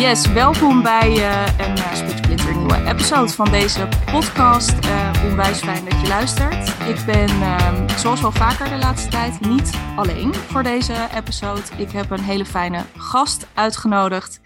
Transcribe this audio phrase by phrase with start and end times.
[0.00, 4.84] Yes, welkom bij uh, een uh, splinter nieuwe episode van deze podcast.
[4.84, 6.68] Uh, onwijs fijn dat je luistert.
[6.68, 11.62] Ik ben, uh, zoals wel vaker de laatste tijd, niet alleen voor deze episode.
[11.78, 14.40] Ik heb een hele fijne gast uitgenodigd.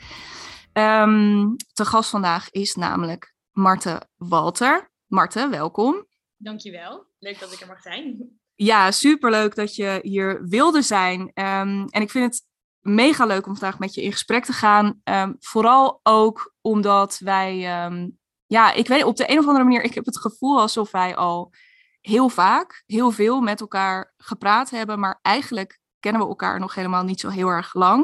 [0.72, 4.90] Um, de gast vandaag is namelijk Marte Walter.
[5.06, 6.06] Marte, welkom.
[6.36, 7.06] Dankjewel.
[7.18, 8.38] Leuk dat ik er mag zijn.
[8.54, 11.20] Ja, superleuk dat je hier wilde zijn.
[11.20, 12.52] Um, en ik vind het
[12.84, 15.00] mega leuk om vandaag met je in gesprek te gaan.
[15.04, 19.82] Um, vooral ook omdat wij, um, ja, ik weet op de een of andere manier,
[19.82, 21.52] ik heb het gevoel alsof wij al
[22.00, 27.04] heel vaak, heel veel met elkaar gepraat hebben, maar eigenlijk kennen we elkaar nog helemaal
[27.04, 28.02] niet zo heel erg lang.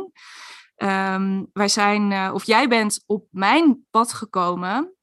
[0.76, 4.94] Um, wij zijn, uh, of jij bent op mijn pad gekomen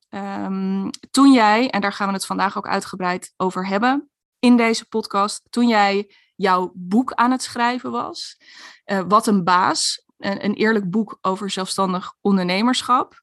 [1.11, 5.41] toen jij, en daar gaan we het vandaag ook uitgebreid over hebben in deze podcast,
[5.49, 8.37] toen jij jouw boek aan het schrijven was.
[8.85, 13.21] Uh, Wat een baas, een, een, eerlijk boek over zelfstandig ondernemerschap.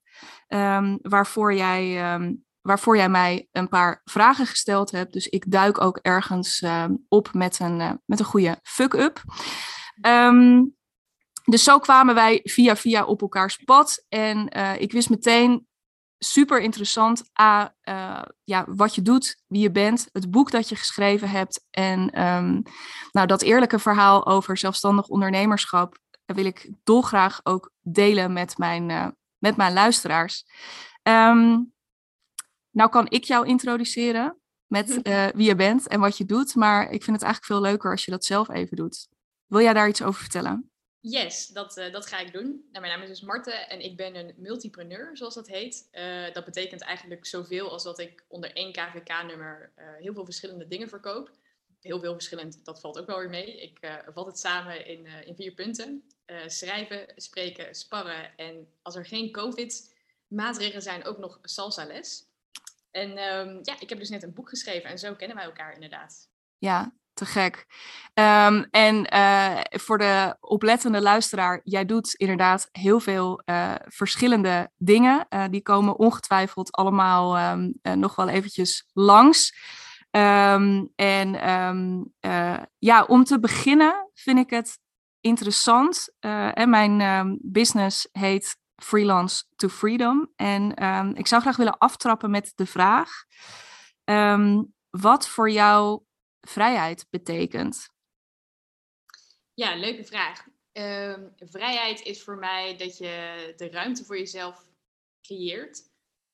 [0.48, 5.12] Um, waarvoor, jij, um, waarvoor jij mij een paar vragen gesteld hebt.
[5.12, 9.22] Dus ik duik ook ergens um, op met een, uh, met een goede fuck-up.
[11.44, 14.04] dus zo kwamen wij via via op elkaars pad.
[14.08, 15.66] En uh, ik wist meteen,
[16.32, 17.22] super interessant.
[17.40, 21.64] A, uh, ja, wat je doet, wie je bent, het boek dat je geschreven hebt.
[21.70, 22.62] En um,
[23.12, 29.06] nou, dat eerlijke verhaal over zelfstandig ondernemerschap wil ik dolgraag ook delen met mijn, uh,
[29.38, 30.44] met mijn luisteraars.
[31.02, 31.72] Um,
[32.70, 36.82] nou kan ik jou introduceren met uh, wie je bent en wat je doet, maar
[36.82, 39.08] ik vind het eigenlijk veel leuker als je dat zelf even doet.
[39.46, 40.73] Wil jij daar iets over vertellen?
[41.06, 42.44] Yes, dat, uh, dat ga ik doen.
[42.44, 45.88] Nou, mijn naam is dus Marte en ik ben een multipreneur, zoals dat heet.
[45.92, 50.66] Uh, dat betekent eigenlijk zoveel als dat ik onder één KVK-nummer uh, heel veel verschillende
[50.66, 51.30] dingen verkoop.
[51.80, 53.62] Heel veel verschillend, dat valt ook wel weer mee.
[53.62, 53.78] Ik
[54.14, 56.04] vat het samen in, in vier punten.
[56.46, 62.24] schrijven, spreken, sparren en als er geen COVID-maatregelen zijn, ook nog salsa-les.
[62.90, 65.74] En um, ja, ik heb dus net een boek geschreven en zo kennen wij elkaar
[65.74, 66.28] inderdaad.
[66.58, 67.66] Ja, te gek.
[68.14, 75.26] Um, en uh, voor de oplettende luisteraar, jij doet inderdaad heel veel uh, verschillende dingen.
[75.30, 79.54] Uh, die komen ongetwijfeld allemaal um, nog wel eventjes langs.
[80.10, 81.30] Um, en
[82.78, 84.78] ja, om te beginnen vind ik het
[85.20, 86.14] interessant.
[86.54, 90.32] en mijn business heet Freelance to Freedom.
[90.36, 90.74] En
[91.14, 93.10] ik zou graag willen aftrappen met de vraag:
[94.90, 96.03] wat voor jou
[96.48, 97.88] vrijheid betekent?
[99.54, 100.46] Ja, leuke vraag.
[100.72, 104.66] Uh, vrijheid is voor mij dat je de ruimte voor jezelf
[105.22, 105.90] creëert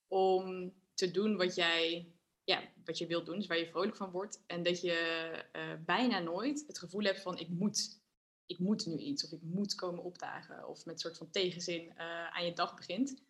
[0.09, 2.12] om te doen wat jij
[2.44, 4.43] ja, wat je wilt doen, dus waar je vrolijk van wordt.
[4.47, 8.00] En dat je uh, bijna nooit het gevoel hebt van ik moet,
[8.47, 11.82] ik moet nu iets of ik moet komen opdagen of met een soort van tegenzin
[11.82, 13.22] uh, aan je dag begint.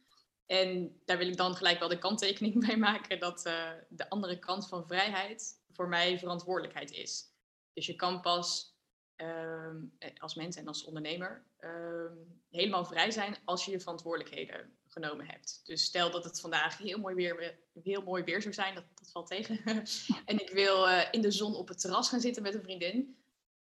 [0.47, 4.39] En daar wil ik dan gelijk wel de kanttekening bij maken dat uh, de andere
[4.39, 7.25] kant van vrijheid voor mij verantwoordelijkheid is.
[7.73, 8.77] Dus je kan pas
[9.17, 9.75] uh,
[10.19, 11.71] als mens en als ondernemer uh,
[12.51, 15.61] helemaal vrij zijn als je je verantwoordelijkheden genomen hebt.
[15.65, 19.11] Dus stel dat het vandaag heel mooi weer, heel mooi weer zou zijn, dat, dat
[19.11, 19.61] valt tegen.
[20.31, 23.17] en ik wil uh, in de zon op het terras gaan zitten met een vriendin.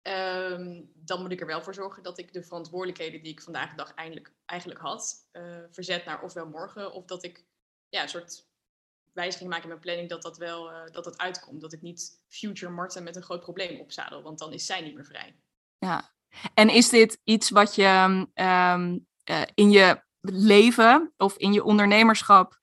[0.02, 3.70] Um, dan moet ik er wel voor zorgen dat ik de verantwoordelijkheden die ik vandaag
[3.70, 7.44] de dag eindelijk, eigenlijk had, uh, verzet naar ofwel morgen, of dat ik
[7.88, 8.46] ja, een soort
[9.16, 11.60] wijziging maken in mijn planning dat dat wel uh, dat dat uitkomt.
[11.60, 14.94] Dat ik niet future Marten met een groot probleem opzadel, want dan is zij niet
[14.94, 15.36] meer vrij.
[15.78, 16.14] Ja,
[16.54, 22.58] en is dit iets wat je um, uh, in je leven of in je ondernemerschap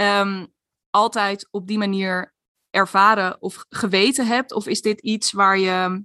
[0.00, 0.54] um,
[0.90, 2.34] altijd op die manier
[2.70, 4.52] ervaren of geweten hebt?
[4.52, 6.04] Of is dit iets waar je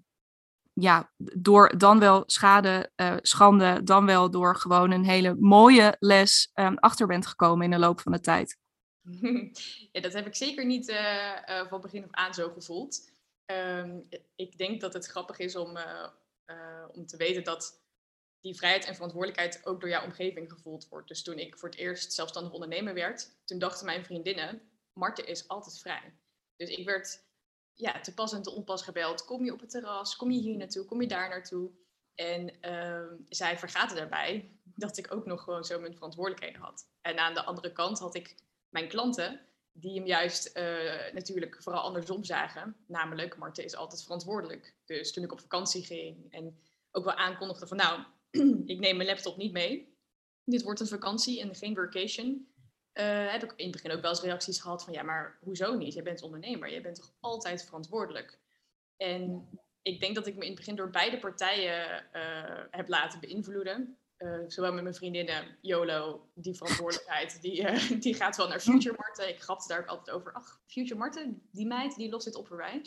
[0.73, 6.51] ja, door dan wel schade, uh, schande, dan wel door gewoon een hele mooie les
[6.53, 8.57] um, achter bent gekomen in de loop van de tijd?
[9.91, 13.13] ja, dat heb ik zeker niet uh, uh, van begin af aan zo gevoeld.
[13.45, 17.83] Um, ik denk dat het grappig is om, uh, om te weten dat
[18.41, 21.07] die vrijheid en verantwoordelijkheid ook door jouw omgeving gevoeld wordt.
[21.07, 24.61] Dus toen ik voor het eerst zelfstandig ondernemer werd, toen dachten mijn vriendinnen,
[24.93, 26.13] Marten is altijd vrij.
[26.55, 27.23] Dus ik werd
[27.73, 29.25] ja, te pas en te onpas gebeld.
[29.25, 30.15] Kom je op het terras?
[30.15, 30.85] Kom je hier naartoe?
[30.85, 31.71] Kom je daar naartoe?
[32.15, 36.89] En ehm, zij vergaten daarbij dat ik ook nog gewoon zo mijn verantwoordelijkheden had.
[37.01, 38.35] En aan de andere kant had ik
[38.75, 39.41] mijn klanten,
[39.71, 42.75] die hem juist uh, natuurlijk vooral andersom zagen.
[42.87, 44.75] Namelijk, Marten is altijd verantwoordelijk.
[44.85, 46.59] Dus toen ik op vakantie ging en
[46.91, 48.03] ook wel aankondigde van nou,
[48.73, 49.97] ik neem mijn laptop niet mee.
[50.43, 52.53] Dit wordt een vakantie en geen vacation.
[52.93, 55.77] Uh, heb ik in het begin ook wel eens reacties gehad van ja, maar hoezo
[55.77, 55.93] niet?
[55.93, 58.39] Jij bent ondernemer, jij bent toch altijd verantwoordelijk?
[58.97, 59.49] En
[59.81, 63.97] ik denk dat ik me in het begin door beide partijen uh, heb laten beïnvloeden.
[64.17, 68.95] Uh, zowel met mijn vriendinnen, YOLO, die verantwoordelijkheid, die, uh, die gaat wel naar Future
[68.97, 69.29] Marten.
[69.29, 70.33] Ik grapte daar ook altijd over.
[70.33, 72.81] Ach, Future Marten, die meid, die lost dit op voor mij.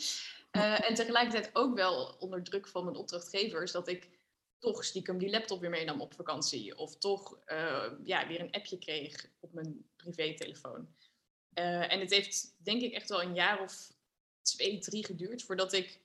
[0.51, 4.09] En tegelijkertijd ook wel onder druk van mijn opdrachtgevers, dat ik
[4.59, 6.77] toch stiekem die laptop weer meenam op vakantie.
[6.77, 7.39] Of toch
[8.03, 10.95] ja, weer een appje kreeg op mijn privételefoon.
[11.53, 13.91] en het heeft denk ik echt wel een jaar of
[14.41, 15.99] twee, drie geduurd voordat ik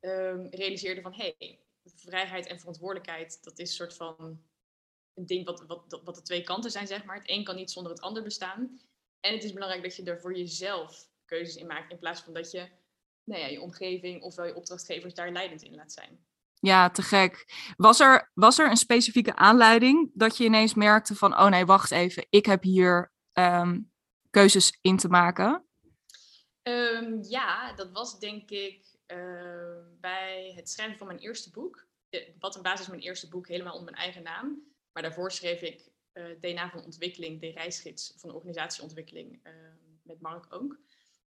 [0.00, 1.58] um, realiseerde van hé, hey,
[1.94, 4.42] vrijheid en verantwoordelijkheid, dat is een soort van
[5.14, 7.16] een ding wat, wat, wat de twee kanten zijn, zeg maar.
[7.16, 8.80] Het een kan niet zonder het ander bestaan.
[9.20, 12.34] En het is belangrijk dat je er voor jezelf keuzes in maakt, in plaats van
[12.34, 12.68] dat je
[13.24, 16.26] nou ja, je omgeving ofwel je opdrachtgevers daar leidend in laat zijn.
[16.60, 17.52] Ja, te gek.
[17.76, 21.90] Was er, was er een specifieke aanleiding dat je ineens merkte van, oh nee, wacht
[21.90, 23.92] even, ik heb hier um,
[24.30, 25.66] keuzes in te maken?
[26.62, 31.86] Um, ja, dat was denk ik uh, bij het schrijven van mijn eerste boek.
[32.08, 34.73] De, wat een basis mijn eerste boek helemaal onder mijn eigen naam.
[34.94, 39.52] Maar daarvoor schreef ik uh, DNA van ontwikkeling, de reisgids van organisatieontwikkeling uh,
[40.02, 40.78] met Mark ook.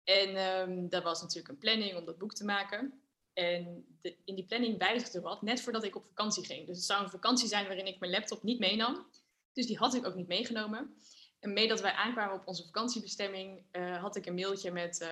[0.03, 3.01] En um, dat was natuurlijk een planning om dat boek te maken.
[3.33, 6.67] En de, in die planning wijzigde wat, net voordat ik op vakantie ging.
[6.67, 9.07] Dus het zou een vakantie zijn waarin ik mijn laptop niet meenam.
[9.53, 10.95] Dus die had ik ook niet meegenomen.
[11.39, 15.07] En mee dat wij aankwamen op onze vakantiebestemming, uh, had ik een mailtje met, uh,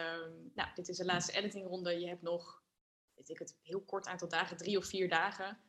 [0.54, 2.00] nou, dit is de laatste editingronde.
[2.00, 2.64] Je hebt nog,
[3.14, 5.60] weet ik het, heel kort aantal dagen, drie of vier dagen,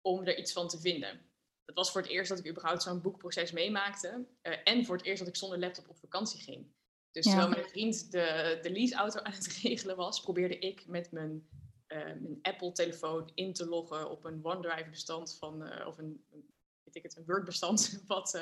[0.00, 1.30] om er iets van te vinden.
[1.66, 4.26] Dat was voor het eerst dat ik überhaupt zo'n boekproces meemaakte.
[4.42, 6.66] Uh, en voor het eerst dat ik zonder laptop op vakantie ging.
[7.10, 7.30] Dus ja.
[7.30, 11.48] terwijl mijn vriend de, de leaseauto aan het regelen was, probeerde ik met mijn,
[11.88, 16.24] mijn Apple-telefoon in te loggen op een OneDrive-bestand van, of een,
[16.82, 18.32] weet ik het, een Word-bestand, wat,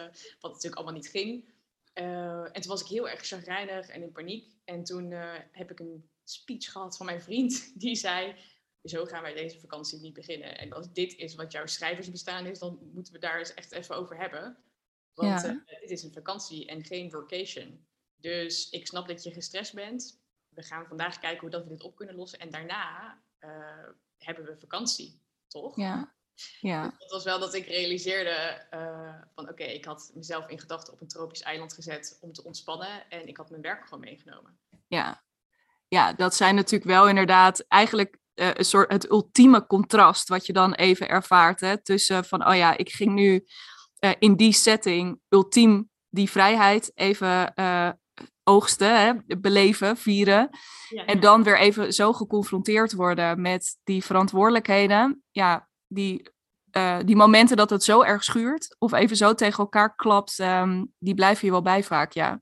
[0.40, 1.52] wat natuurlijk allemaal niet ging.
[1.92, 4.56] En toen was ik heel erg chagrijnig en in paniek.
[4.64, 5.10] En toen
[5.50, 7.72] heb ik een speech gehad van mijn vriend.
[7.80, 8.36] Die zei,
[8.84, 10.58] zo gaan wij deze vakantie niet beginnen.
[10.58, 13.96] En als dit is wat jouw schrijversbestaan is, dan moeten we daar eens echt even
[13.96, 14.56] over hebben.
[15.14, 15.50] Want ja.
[15.50, 17.86] uh, dit is een vakantie en geen vacation.
[18.16, 20.20] Dus ik snap dat je gestrest bent.
[20.48, 22.38] We gaan vandaag kijken hoe dat we dit op kunnen lossen.
[22.38, 23.18] En daarna
[24.18, 25.76] hebben we vakantie, toch?
[25.76, 26.14] Ja.
[26.60, 26.88] Ja.
[26.88, 30.92] Dus dat was wel dat ik realiseerde uh, van oké, ik had mezelf in gedachten
[30.92, 34.58] op een tropisch eiland gezet om te ontspannen en ik had mijn werk gewoon meegenomen.
[34.86, 35.22] Ja,
[35.88, 40.52] ja dat zijn natuurlijk wel inderdaad eigenlijk uh, een soort het ultieme contrast wat je
[40.52, 43.44] dan even ervaart hè, tussen van oh ja, ik ging nu
[44.00, 47.54] uh, in die setting ultiem die vrijheid even
[48.44, 50.48] oogsten, hè, beleven, vieren.
[50.88, 55.22] Ja, en dan weer even zo geconfronteerd worden met die verantwoordelijkheden.
[55.30, 56.30] Ja, die,
[57.04, 61.14] die momenten dat het zo erg schuurt of even zo tegen elkaar klapt, um, die
[61.14, 62.40] blijven je wel bij vaak, ja.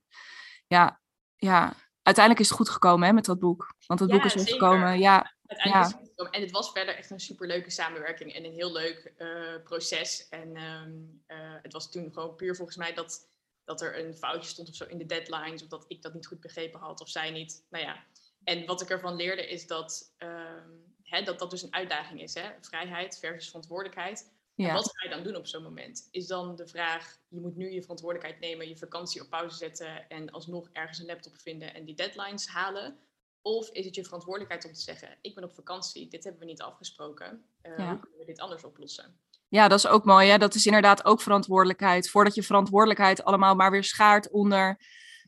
[0.66, 1.00] Ja,
[1.36, 1.72] ja.
[2.02, 3.74] Uiteindelijk is het goed gekomen hè, met dat boek.
[3.86, 4.98] Want het ja, boek is goed gekomen.
[4.98, 6.24] Ja, Uiteindelijk ja.
[6.24, 6.30] is.
[6.30, 10.28] En het was verder echt een superleuke samenwerking en een heel leuk uh, proces.
[10.28, 13.28] En um, uh, het was toen gewoon puur volgens mij dat,
[13.64, 15.62] dat er een foutje stond of zo in de deadlines.
[15.62, 17.66] Of dat ik dat niet goed begrepen had of zij niet.
[17.70, 18.04] Nou ja.
[18.44, 22.34] En wat ik ervan leerde is dat um, hè, dat dat dus een uitdaging is.
[22.34, 22.50] Hè?
[22.60, 24.30] Vrijheid versus verantwoordelijkheid.
[24.54, 24.68] Ja.
[24.68, 26.08] En wat ga je dan doen op zo'n moment?
[26.10, 30.08] Is dan de vraag, je moet nu je verantwoordelijkheid nemen, je vakantie op pauze zetten
[30.08, 32.98] en alsnog ergens een laptop vinden en die deadlines halen?
[33.42, 36.46] Of is het je verantwoordelijkheid om te zeggen, ik ben op vakantie, dit hebben we
[36.46, 37.94] niet afgesproken, uh, ja.
[37.94, 39.16] kunnen we dit anders oplossen?
[39.48, 40.28] Ja, dat is ook mooi.
[40.28, 40.38] Hè?
[40.38, 42.10] Dat is inderdaad ook verantwoordelijkheid.
[42.10, 44.78] Voordat je verantwoordelijkheid allemaal maar weer schaart onder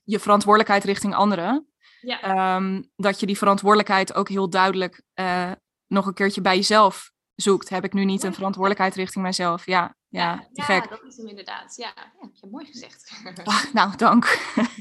[0.04, 1.68] je verantwoordelijkheid richting anderen.
[2.00, 2.56] Ja.
[2.56, 5.52] Um, dat je die verantwoordelijkheid ook heel duidelijk uh,
[5.86, 7.68] nog een keertje bij jezelf zoekt.
[7.68, 9.66] Heb ik nu niet een verantwoordelijkheid richting mijzelf?
[9.66, 10.88] Ja, ja, ja, gek.
[10.88, 11.76] dat is hem inderdaad.
[11.76, 13.12] Ja, ja heb je mooi gezegd.
[13.72, 14.38] Nou, dank.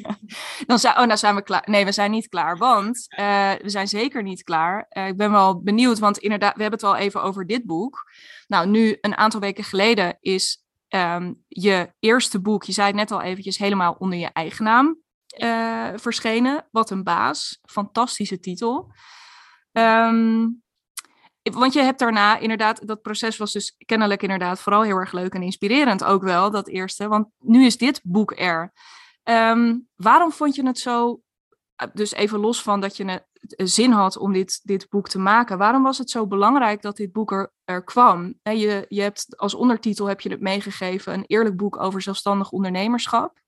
[0.67, 1.63] Dan zijn, oh, nou zijn we klaar.
[1.65, 4.85] Nee, we zijn niet klaar, want uh, we zijn zeker niet klaar.
[4.89, 8.11] Uh, ik ben wel benieuwd, want inderdaad, we hebben het wel even over dit boek.
[8.47, 13.11] Nou, nu een aantal weken geleden is um, je eerste boek, je zei het net
[13.11, 15.01] al eventjes, helemaal onder je eigen naam
[15.37, 16.67] uh, verschenen.
[16.71, 17.59] Wat een baas.
[17.61, 18.91] Fantastische titel.
[19.71, 20.62] Um,
[21.51, 25.33] want je hebt daarna inderdaad, dat proces was dus kennelijk inderdaad vooral heel erg leuk
[25.33, 27.07] en inspirerend ook wel, dat eerste.
[27.07, 28.73] Want nu is dit boek er.
[29.23, 31.21] Um, waarom vond je het zo,
[31.75, 35.19] eh, dus even los van dat je een zin had om dit, dit boek te
[35.19, 38.33] maken, waarom was het zo belangrijk dat dit boek er, er kwam?
[38.43, 43.39] Je, je hebt als ondertitel heb je het meegegeven, een eerlijk boek over zelfstandig ondernemerschap.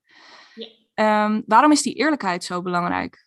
[0.54, 1.24] Ja.
[1.24, 3.25] Um, waarom is die eerlijkheid zo belangrijk?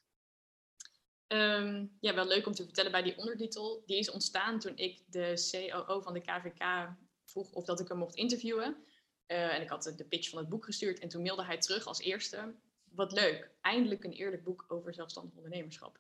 [1.34, 3.84] Um, ja, wel leuk om te vertellen bij die ondertitel.
[3.86, 6.90] Die is ontstaan toen ik de COO van de KVK
[7.26, 8.78] vroeg of dat ik hem mocht interviewen.
[9.28, 11.86] Uh, en ik had de pitch van het boek gestuurd en toen mailde hij terug
[11.86, 12.56] als eerste.
[12.84, 16.00] Wat leuk, eindelijk een eerlijk boek over zelfstandig ondernemerschap.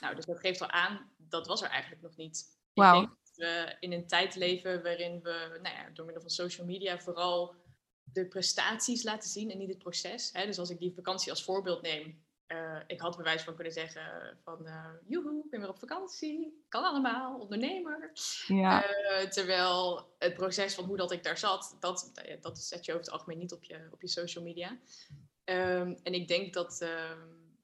[0.00, 2.58] Nou, dus dat geeft al aan, dat was er eigenlijk nog niet.
[2.72, 2.86] Wow.
[2.86, 6.30] Ik denk dat we in een tijd leven waarin we, nou ja, door middel van
[6.30, 7.54] social media vooral
[8.02, 10.30] de prestaties laten zien en niet het proces.
[10.32, 10.46] Hè?
[10.46, 14.38] Dus als ik die vakantie als voorbeeld neem, uh, ik had bewijs van kunnen zeggen
[14.42, 18.12] van uh, joehoe, ik ben weer op vakantie, kan allemaal, ondernemer.
[18.46, 18.84] Ja.
[18.84, 23.04] Uh, terwijl het proces van hoe dat ik daar zat, dat, dat zet je over
[23.04, 24.78] het algemeen niet op je, op je social media.
[25.44, 27.56] Um, en ik denk dat, um,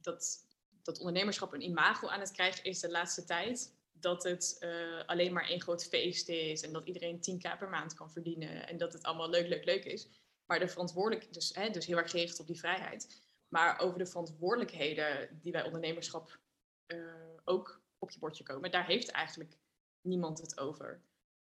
[0.00, 0.46] dat,
[0.82, 3.72] dat ondernemerschap een imago aan het krijgen is de laatste tijd.
[3.92, 4.66] Dat het
[5.06, 8.76] alleen maar één groot feest is en dat iedereen 10k per maand kan verdienen en
[8.76, 10.08] dat het allemaal leuk, leuk, leuk is.
[10.46, 13.23] Maar de verantwoordelijk, dus, hè, dus heel erg gericht op die vrijheid
[13.54, 16.38] maar over de verantwoordelijkheden die bij ondernemerschap
[16.86, 16.98] uh,
[17.44, 19.56] ook op je bordje komen, daar heeft eigenlijk
[20.00, 21.00] niemand het over.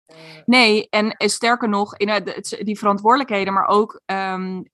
[0.06, 4.64] Uh, nee, en sterker nog, in, die verantwoordelijkheden, maar ook, uh,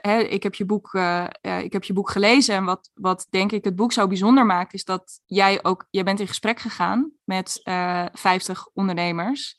[0.00, 0.94] hè, ik, heb je boek,
[1.40, 4.74] ik heb je boek gelezen en wat, wat denk ik het boek zo bijzonder maakt,
[4.74, 7.60] is dat jij ook, jij bent in gesprek gegaan met
[8.12, 9.58] 50 ondernemers.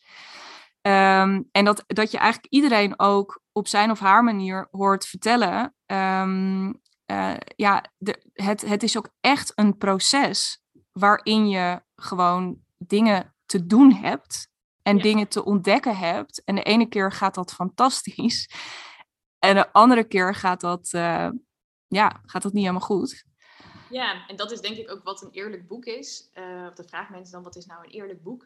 [0.81, 5.75] Um, en dat, dat je eigenlijk iedereen ook op zijn of haar manier hoort vertellen
[5.86, 10.61] um, uh, ja, de, het, het is ook echt een proces
[10.91, 14.49] waarin je gewoon dingen te doen hebt
[14.81, 16.43] en dingen te ontdekken hebt.
[16.43, 18.49] En de ene keer gaat dat fantastisch
[19.47, 21.29] en de andere keer gaat dat, uh,
[21.87, 23.25] ja, gaat dat niet helemaal goed.
[23.89, 26.29] Ja, en dat is denk ik ook wat een eerlijk boek is.
[26.33, 28.45] Uh, of de vraag mensen dan, wat is nou een eerlijk boek?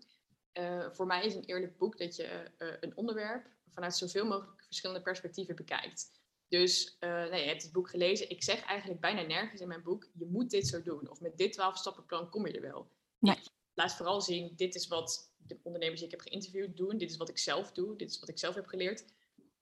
[0.92, 5.56] voor mij is een eerlijk boek dat je een onderwerp vanuit zoveel mogelijk verschillende perspectieven
[5.56, 6.21] bekijkt.
[6.52, 8.30] Dus uh, nee, je hebt het boek gelezen.
[8.30, 11.10] Ik zeg eigenlijk bijna nergens in mijn boek, je moet dit zo doen.
[11.10, 12.92] Of met dit 12 stappenplan kom je er wel.
[13.20, 13.38] Nee.
[13.74, 16.98] laat vooral zien, dit is wat de ondernemers die ik heb geïnterviewd doen.
[16.98, 17.96] Dit is wat ik zelf doe.
[17.96, 19.06] Dit is wat ik zelf heb geleerd.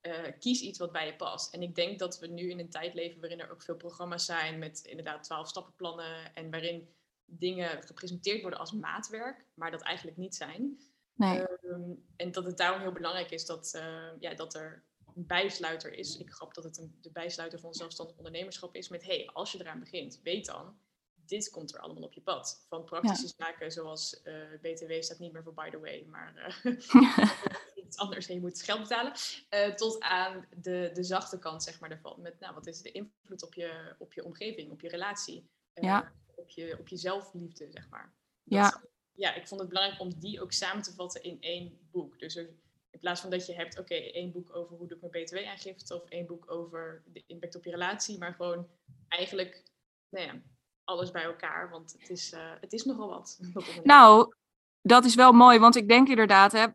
[0.01, 1.53] Uh, kies iets wat bij je past.
[1.53, 4.25] En ik denk dat we nu in een tijd leven waarin er ook veel programma's
[4.25, 6.35] zijn met inderdaad 12 stappenplannen.
[6.35, 6.89] En waarin
[7.25, 10.79] dingen gepresenteerd worden als maatwerk, maar dat eigenlijk niet zijn.
[11.13, 11.43] Nee.
[11.63, 14.83] Um, en dat het daarom heel belangrijk is dat, uh, ja, dat er
[15.19, 16.17] een bijsluiter is.
[16.17, 18.89] Ik grap dat het een, de bijsluiter van zelfstandig ondernemerschap is.
[18.89, 20.79] Met hey, als je eraan begint, weet dan,
[21.15, 22.65] dit komt er allemaal op je pad.
[22.67, 26.75] Van praktische zaken zoals uh, BTW staat niet meer voor by the way, maar uh,
[27.85, 29.13] iets anders en je moet geld betalen.
[29.53, 32.21] Uh, tot aan de, de zachte kant, zeg maar, daarvan.
[32.21, 36.13] Met nou, wat is de invloed op je, op je omgeving, op je relatie, ja.
[36.35, 38.13] op, je, op je zelfliefde, zeg maar.
[38.43, 38.83] ja.
[39.13, 42.19] ja, ik vond het belangrijk om die ook samen te vatten in één boek.
[42.19, 42.49] Dus er
[42.89, 45.95] in plaats van dat je hebt, oké, één boek over hoe doe ik mijn btw-aangifte
[45.95, 48.67] of één boek over de impact op je relatie, maar gewoon
[49.07, 49.63] eigenlijk,
[50.09, 50.41] nou ja,
[50.83, 53.39] alles bij elkaar, want het is, uh, het is nogal wat.
[53.83, 54.33] Nou,
[54.81, 56.65] dat is wel mooi, want ik denk inderdaad, hè,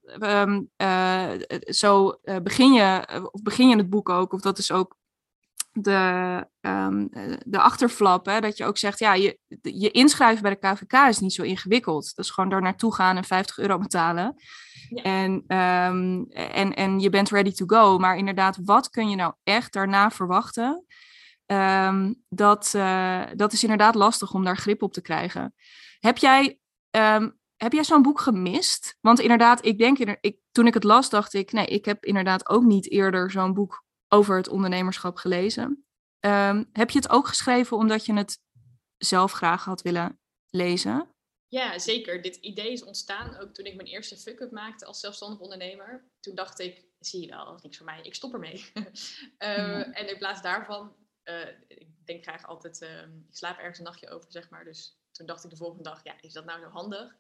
[0.43, 0.71] um,
[1.61, 4.97] zo uh, begin, je, of begin je het boek ook, of dat is ook
[5.81, 7.09] de, um,
[7.45, 11.19] de achterflap, hè, dat je ook zegt, ja, je, je inschrijven bij de KVK is
[11.19, 12.13] niet zo ingewikkeld.
[12.15, 14.35] Dat is gewoon daar naartoe gaan en 50 euro betalen.
[15.03, 17.99] En, um, en, en je bent ready to go.
[17.99, 20.85] Maar inderdaad, wat kun je nou echt daarna verwachten?
[21.47, 25.55] Um, dat, uh, dat is inderdaad lastig om daar grip op te krijgen.
[25.99, 26.59] Heb jij,
[27.57, 28.97] heb jij zo'n boek gemist?
[29.01, 32.49] Want inderdaad, ik denk, ik, toen ik het las, dacht ik, nee, ik heb inderdaad
[32.49, 33.84] ook niet eerder zo'n boek
[34.15, 35.85] over het ondernemerschap gelezen.
[36.73, 38.39] heb je het ook geschreven omdat je het
[38.97, 40.19] zelf graag had willen
[40.51, 41.15] lezen?
[41.49, 42.23] Ja, zeker.
[42.23, 46.05] Dit idee is ontstaan ook toen ik mijn eerste fuck-up maakte als zelfstandig ondernemer.
[46.21, 48.73] Toen dacht ik, zie je wel, dat is niks voor mij, ik stop ermee.
[49.39, 53.85] uh, En in plaats daarvan, uh, ik denk graag altijd, uh, ik slaap ergens een
[53.85, 54.65] nachtje over, zeg maar.
[54.65, 57.17] Dus toen dacht ik de volgende dag, ja, is dat nou zo handig?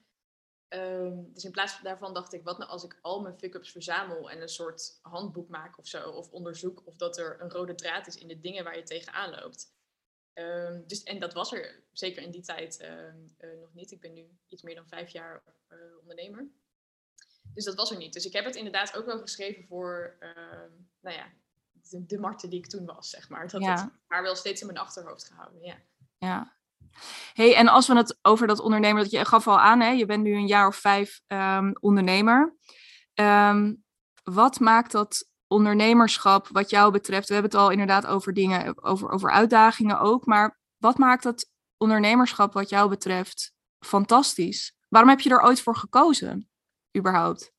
[0.68, 4.30] Ehm, dus in plaats daarvan dacht ik, wat nou als ik al mijn fuck-ups verzamel
[4.30, 8.06] en een soort handboek maak of zo, of onderzoek of dat er een rode draad
[8.06, 9.72] is in de dingen waar je tegenaan loopt.
[10.34, 13.90] Um, dus, en dat was er zeker in die tijd uh, uh, nog niet.
[13.90, 16.48] Ik ben nu iets meer dan vijf jaar uh, ondernemer.
[17.54, 18.12] Dus dat was er niet.
[18.12, 21.32] Dus ik heb het inderdaad ook wel geschreven voor ehm, nou ja,
[21.72, 23.48] de, de Marten die ik toen was, zeg maar.
[23.48, 23.82] Dat ja.
[23.82, 25.62] het haar wel steeds in mijn achterhoofd gehouden.
[25.62, 25.76] Ja.
[26.18, 26.56] ja.
[27.32, 30.06] Hey, en als we het over dat ondernemer, dat je gaf al aan, hè, je
[30.06, 32.54] bent nu een jaar of vijf um, ondernemer.
[34.22, 37.28] wat maakt dat ondernemerschap wat jou betreft?
[37.28, 40.26] We hebben het al inderdaad over dingen, over, over uitdagingen ook.
[40.26, 44.76] Maar wat maakt het ondernemerschap wat jou betreft fantastisch?
[44.88, 46.48] Waarom heb je er ooit voor gekozen,
[46.96, 47.52] überhaupt?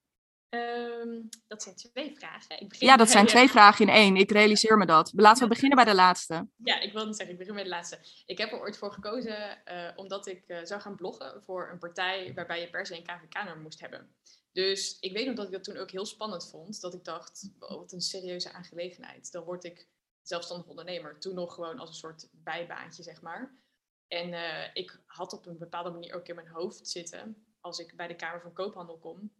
[0.55, 2.59] Um, dat zijn twee vragen.
[2.59, 4.15] Ik begin ja, dat zijn twee vragen in één.
[4.15, 5.11] Ik realiseer me dat.
[5.15, 6.47] Laten we beginnen bij de laatste.
[6.63, 7.99] Ja, ik wilde zeggen, ik begin bij de laatste.
[8.25, 11.79] Ik heb er ooit voor gekozen uh, omdat ik uh, zou gaan bloggen voor een
[11.79, 14.15] partij waarbij je per se een KVK-nummer moest hebben.
[14.51, 16.81] Dus ik weet nog dat ik dat toen ook heel spannend vond.
[16.81, 19.31] Dat ik dacht, wat een serieuze aangelegenheid.
[19.31, 19.87] Dan word ik
[20.21, 21.19] zelfstandig ondernemer.
[21.19, 23.63] Toen nog gewoon als een soort bijbaantje, zeg maar.
[24.07, 27.45] En uh, ik had op een bepaalde manier ook in mijn hoofd zitten.
[27.61, 29.31] Als ik bij de Kamer van Koophandel kom,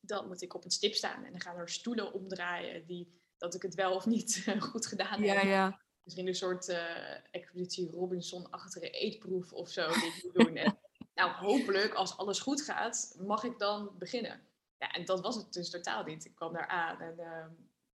[0.00, 1.24] dan moet ik op een stip staan.
[1.24, 5.22] En dan gaan er stoelen omdraaien die dat ik het wel of niet goed gedaan
[5.22, 5.42] Ja, heb.
[5.44, 5.80] ja.
[6.02, 10.56] Misschien een soort eh expeditie Robinson-achtige eetproef of zo die ik moet doen.
[10.56, 10.78] En,
[11.14, 14.40] nou, hopelijk, als alles goed gaat, mag ik dan beginnen.
[14.78, 16.24] Ja, en dat was het dus totaal niet.
[16.24, 17.50] Ik kwam daar aan en ehm,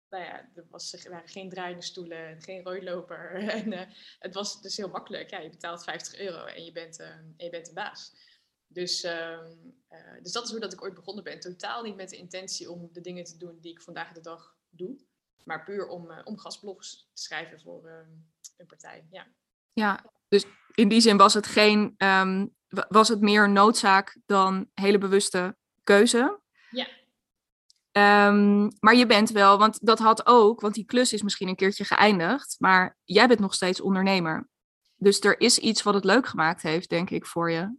[0.09, 3.35] nou ja, er, was, er waren geen draaiende stoelen en geen rooiloper.
[3.49, 3.87] En eh,
[4.19, 5.29] het was dus heel makkelijk.
[5.29, 8.13] Ja, je betaalt 50 euro en je bent, ehm, en je bent de baas.
[8.67, 9.71] Dus, ehm, eh,
[10.21, 11.39] dus dat is hoe dat ik ooit begonnen ben.
[11.39, 14.55] Totaal niet met de intentie om de dingen te doen die ik vandaag de dag
[14.69, 14.95] doe.
[15.43, 18.09] Maar puur om, eh, om gastblogs te schrijven voor ehm,
[18.57, 19.07] een partij.
[19.11, 19.27] Ja.
[19.73, 24.69] Ja, dus in die zin was het geen, ehm, wa- was het meer noodzaak dan
[24.73, 26.39] hele bewuste keuze.
[26.71, 26.87] Ja.
[27.91, 31.55] Ehm, maar je bent wel, want dat had ook, want die klus is misschien een
[31.55, 34.49] keertje geëindigd, maar jij bent nog steeds ondernemer.
[34.95, 37.75] Dus er is iets wat het leuk gemaakt heeft, denk ik, voor je.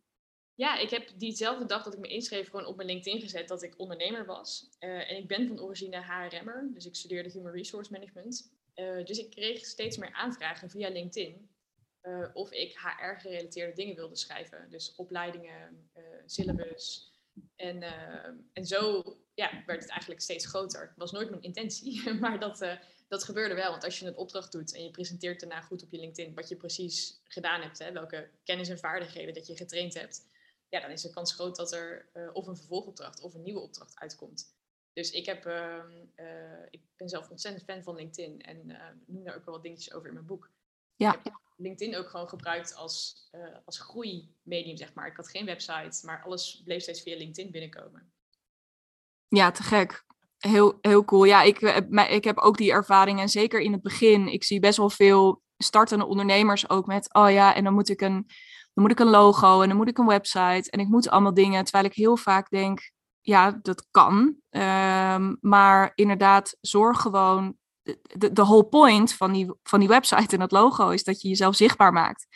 [0.63, 3.63] Ja, ik heb diezelfde dag dat ik me inschreef gewoon op mijn LinkedIn gezet dat
[3.63, 4.69] ik ondernemer was.
[4.79, 8.53] Eh, en ik ben van origine HRM'er, dus ik studeerde Human Resource Management.
[8.75, 11.51] Eh, dus ik kreeg steeds meer aanvragen via LinkedIn
[12.01, 14.71] eh, of ik HR-gerelateerde dingen wilde schrijven.
[14.71, 15.91] Dus opleidingen,
[16.27, 17.13] syllabus.
[17.57, 17.83] En,
[18.53, 19.03] en zo
[19.35, 20.81] ja, werd het eigenlijk steeds groter.
[20.81, 22.79] Het was nooit mijn intentie, maar dat,
[23.09, 23.71] dat gebeurde wel.
[23.71, 26.49] Want als je een opdracht doet en je presenteert daarna goed op je LinkedIn wat
[26.49, 30.31] je precies gedaan hebt, hè, welke kennis en vaardigheden dat je getraind hebt,
[30.73, 33.61] ja, dan is de kans groot dat er eh, of een vervolgopdracht of een nieuwe
[33.61, 34.57] opdracht uitkomt.
[34.93, 39.25] Dus ik, heb, ehm, eh, ik ben zelf ontzettend fan van LinkedIn en eh, noem
[39.25, 40.51] daar ook wel wat dingetjes over in mijn boek.
[40.97, 41.15] Ja.
[41.15, 45.07] Ik heb LinkedIn ook gewoon gebruikt als, eh als groeimedium, zeg maar.
[45.07, 48.13] Ik had geen website, maar alles bleef steeds via LinkedIn binnenkomen.
[49.29, 50.05] Ja, te gek.
[50.39, 51.25] Heel, heel cool.
[51.25, 53.21] Ja, ik, maar ik heb ook die ervaring.
[53.21, 57.31] En zeker in het begin, ik zie best wel veel startende ondernemers ook met, oh
[57.31, 58.27] ja, en dan moet ik een,
[58.75, 61.35] dan moet ik een logo en dan moet ik een website en ik moet allemaal
[61.35, 61.65] dingen.
[61.65, 64.37] Terwijl ik heel vaak denk, ja, dat kan.
[64.51, 67.61] Ehm, maar inderdaad, zorg gewoon.
[67.83, 71.29] De, de, whole point van die, van die website en dat logo is dat je
[71.29, 72.27] jezelf zichtbaar maakt.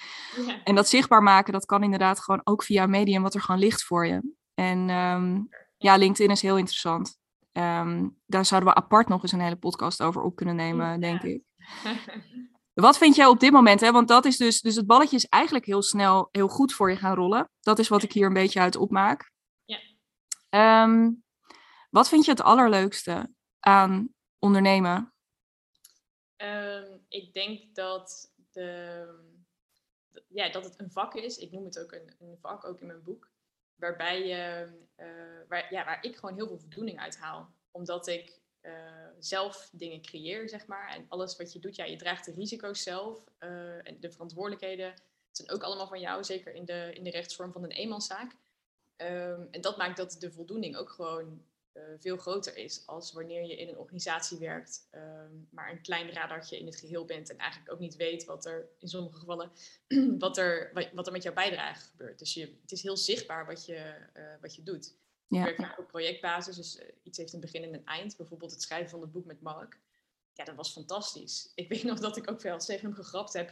[0.46, 3.40] Ja, En dat zichtbaar maken, dat kan inderdaad gewoon ook via een medium wat er
[3.40, 4.34] gewoon ligt voor je.
[4.54, 5.40] En ehm,
[5.76, 7.18] ja, LinkedIn is heel interessant.
[7.52, 11.22] Ehm, daar zouden we apart nog eens een hele podcast over op kunnen nemen, denk
[11.22, 11.42] ik.
[12.82, 13.80] Wat vind jij op dit moment?
[13.80, 13.92] Hè?
[13.92, 16.96] Want dat is dus, dus het balletje is eigenlijk heel snel heel goed voor je
[16.96, 17.50] gaan rollen.
[17.60, 19.30] Dat is wat ik hier een beetje uit opmaak.
[19.64, 19.78] Ja.
[20.48, 21.12] Ehm,
[21.90, 25.14] wat vind je het allerleukste aan ondernemen?
[26.36, 29.08] Ehm, ik denk dat, de,
[30.28, 31.38] ja, dat het een vak is.
[31.38, 33.30] Ik noem het ook een, een vak, ook in mijn boek.
[33.74, 37.54] Waarbij je, eh, waar, ja, waar ik gewoon heel veel voldoening uit haal.
[37.70, 38.72] Omdat ik eh,
[39.18, 40.88] zelf dingen creëer, zeg maar.
[40.88, 43.24] En alles wat je doet, ja, je draagt de risico's zelf.
[43.38, 44.94] eh, en de verantwoordelijkheden
[45.30, 46.24] zijn ook allemaal van jou.
[46.24, 48.36] Zeker in de, in de rechtsvorm van een eenmanszaak.
[48.96, 53.44] Ehm, en dat maakt dat de voldoening ook gewoon eh, veel groter is als wanneer
[53.44, 57.38] je in een organisatie werkt, ehm, maar een klein radartje in het geheel bent en
[57.38, 59.50] eigenlijk ook niet weet wat er in sommige gevallen
[60.18, 62.18] wat er, wat, er met jouw bijdrage gebeurt.
[62.18, 63.94] Dus je, het is heel zichtbaar wat je,
[64.40, 64.94] wat je doet.
[65.28, 68.16] Ik Ja, werk vaak op projectbasis, dus eh, iets heeft een begin en een eind.
[68.16, 69.78] Bijvoorbeeld het schrijven van het boek met Mark.
[70.32, 71.50] Ja, dat was fantastisch.
[71.54, 73.48] Ik weet nog dat ik ook wel eens tegen hem gegrapt heb.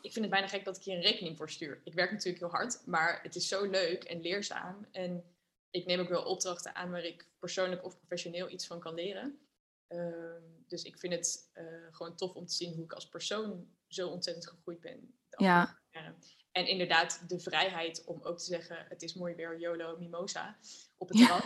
[0.00, 1.80] Ik vind het bijna gek dat ik hier een rekening voor stuur.
[1.84, 4.86] Ik werk natuurlijk heel hard, maar het is zo leuk en leerzaam.
[4.92, 5.24] En
[5.70, 9.38] ik neem ook wel opdrachten aan waar ik persoonlijk of professioneel iets van kan leren.
[9.86, 13.68] Ehm, dus ik vind het eh, gewoon tof om te zien hoe ik als persoon
[13.86, 15.14] zo ontzettend gegroeid ben.
[15.28, 15.60] de Ja.
[15.62, 16.16] afgelopen jaren.
[16.58, 20.56] En inderdaad de vrijheid om ook te zeggen, het is mooi weer YOLO Mimosa
[20.96, 21.44] op het terras.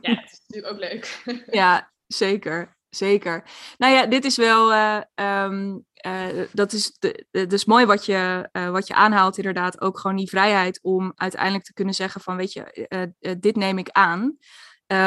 [0.00, 1.22] Ja, dat is natuurlijk ook leuk.
[1.60, 2.76] ja zeker.
[2.88, 3.44] Zeker.
[3.78, 4.72] Nou ja, dit is wel.
[4.72, 9.36] eh, ehm, eh, dat is, de, de- dus mooi wat je, eh, wat je aanhaalt,
[9.36, 9.80] inderdaad.
[9.80, 13.90] Ook gewoon die vrijheid om uiteindelijk te kunnen zeggen: van weet je, dit neem ik
[13.90, 14.36] aan.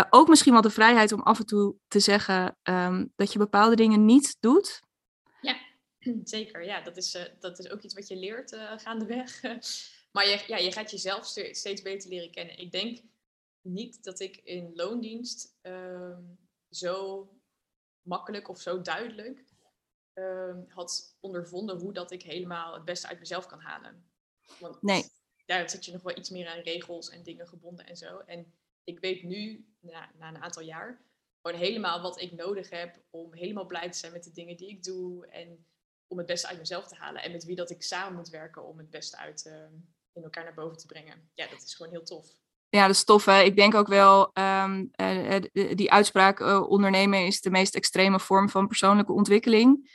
[0.09, 3.75] Ook misschien wel de vrijheid om af en toe te zeggen ehm, dat je bepaalde
[3.75, 4.79] dingen niet doet.
[6.23, 9.41] Zeker, ja, dat is, eh, dat is ook iets wat je leert eh, gaandeweg.
[10.11, 12.57] maar je, ja, je gaat jezelf ste- steeds beter leren kennen.
[12.57, 12.99] Ik denk
[13.61, 16.21] niet dat ik in loondienst ehm,
[16.69, 17.29] zo
[18.01, 19.43] makkelijk of zo duidelijk
[20.13, 24.09] ehm, had ondervonden hoe dat ik helemaal het beste uit mezelf kan halen.
[24.59, 25.03] Want Nee.
[25.45, 28.17] daar zit je nog wel iets meer aan regels en dingen gebonden en zo.
[28.17, 31.01] En ik weet nu, na, na een aantal jaar,
[31.41, 34.69] gewoon helemaal wat ik nodig heb om helemaal blij te zijn met de dingen die
[34.69, 35.27] ik doe.
[35.27, 35.65] En
[36.07, 37.23] om het beste uit mezelf te halen.
[37.23, 39.53] En met wie dat ik samen moet werken om het beste uit eh,
[40.13, 41.29] in elkaar naar boven te brengen.
[41.33, 42.27] Ja, dat is gewoon heel tof.
[42.69, 43.25] Ja, dat is tof.
[43.25, 43.41] Hè?
[43.41, 45.41] Ik denk ook wel, ehm, eh,
[45.75, 46.39] die uitspraak
[46.69, 49.93] ondernemen is de meest extreme vorm van persoonlijke ontwikkeling.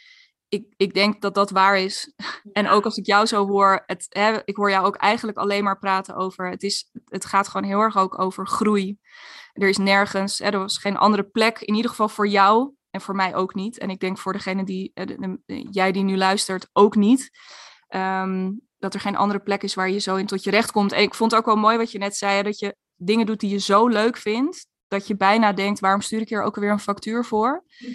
[0.49, 2.13] Ik, ik denk dat dat waar is.
[2.53, 5.65] En ook als ik jou zo hoor, het, hè, ik hoor jou ook eigenlijk alleen
[5.65, 8.99] maar praten over, het, is, het gaat gewoon heel erg ook over groei.
[9.53, 13.01] Er is nergens, hè, er was geen andere plek, in ieder geval voor jou, En
[13.01, 13.79] voor mij ook niet.
[13.79, 14.93] En ik denk voor degene die,
[15.71, 17.31] jij die nu luistert, ook niet.
[17.89, 20.93] Ehm, dat er geen andere plek is waar je zo in tot je recht komt.
[20.93, 23.41] En ik vond het ook wel mooi wat je net zei, dat je dingen doet
[23.41, 26.71] die je zo leuk vindt, dat je bijna denkt, waarom stuur ik hier ook alweer
[26.71, 27.65] een factuur voor?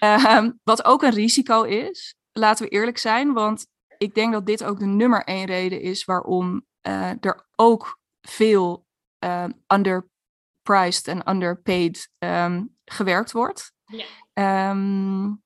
[0.00, 3.66] Ehm, wat ook een risico is, laten we eerlijk zijn, want
[3.98, 8.86] ik denk dat dit ook de nummer één reden is waarom uh, er ook veel
[9.24, 13.72] uh, underpriced en underpaid um, gewerkt wordt.
[13.90, 14.70] Ja.
[14.70, 15.42] Um,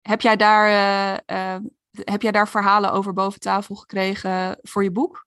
[0.00, 0.68] heb, jij daar,
[1.30, 5.26] uh, heb jij daar verhalen over boven tafel gekregen voor je boek?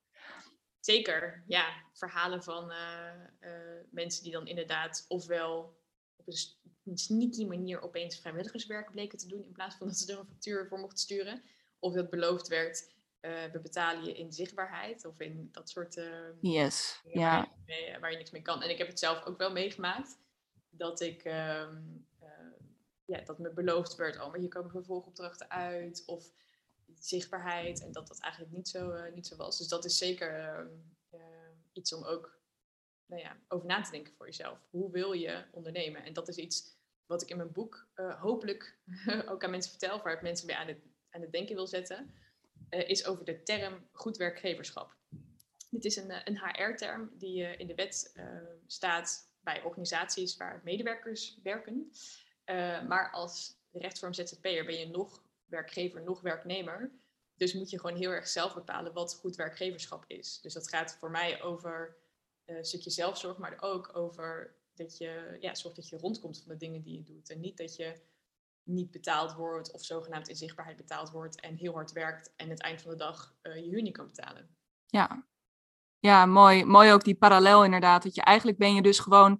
[0.79, 1.65] Zeker, ja.
[1.93, 2.73] Verhalen van
[3.91, 5.79] mensen die dan inderdaad ofwel
[6.15, 10.19] op een sneaky manier opeens vrijwilligerswerk bleken te doen in plaats van dat ze er
[10.19, 11.43] een factuur voor mochten sturen.
[11.79, 16.05] Of dat beloofd werd, uh, we betalen je in zichtbaarheid of in dat soort uh,
[16.41, 17.01] yes.
[17.13, 17.51] ja.
[17.65, 18.61] Waar, waar, je niks mee kan.
[18.61, 20.17] En ik heb het zelf ook wel meegemaakt
[20.69, 21.67] dat ik uh,
[23.11, 26.31] ja, dat me beloofd werd, oh, maar hier komen vervolgopdrachten uit of
[26.95, 29.57] zichtbaarheid en dat dat eigenlijk niet zo, niet zo was.
[29.57, 30.67] Dus dat is zeker ehm,
[31.73, 32.39] iets om ook
[33.05, 34.59] nou ja, over na te denken voor jezelf.
[34.69, 36.03] Hoe wil je ondernemen?
[36.03, 37.87] En dat is iets wat ik in mijn boek
[38.19, 38.77] hopelijk
[39.29, 42.13] ook aan mensen vertel, waar ik mensen mee aan het, aan het denken wil zetten.
[42.69, 44.95] Eh, is over de term goed werkgeverschap.
[45.69, 48.13] Dit is een, eh, een HR-term die in de wet
[48.67, 51.91] staat bij organisaties waar medewerkers werken.
[52.87, 56.91] Maar als rechtsvorm ZZP'er ben je nog werkgever, nog werknemer.
[57.35, 60.41] Dus moet je gewoon heel erg zelf bepalen wat goed werkgeverschap is.
[60.41, 61.97] Dus dat gaat voor mij over
[62.45, 66.57] een stukje zelfzorg, maar ook over dat je ja, zorgt dat je rondkomt van de
[66.57, 67.29] dingen die je doet.
[67.29, 68.01] En niet dat je
[68.63, 72.61] niet betaald wordt of zogenaamd in zichtbaarheid betaald wordt en heel hard werkt en het
[72.61, 74.55] eind van de dag uh, je huur niet kan betalen.
[74.85, 75.27] Ja,
[75.99, 76.65] ja mooi.
[76.65, 78.03] mooi ook die parallel inderdaad.
[78.03, 79.39] Dat je eigenlijk ben je dus gewoon,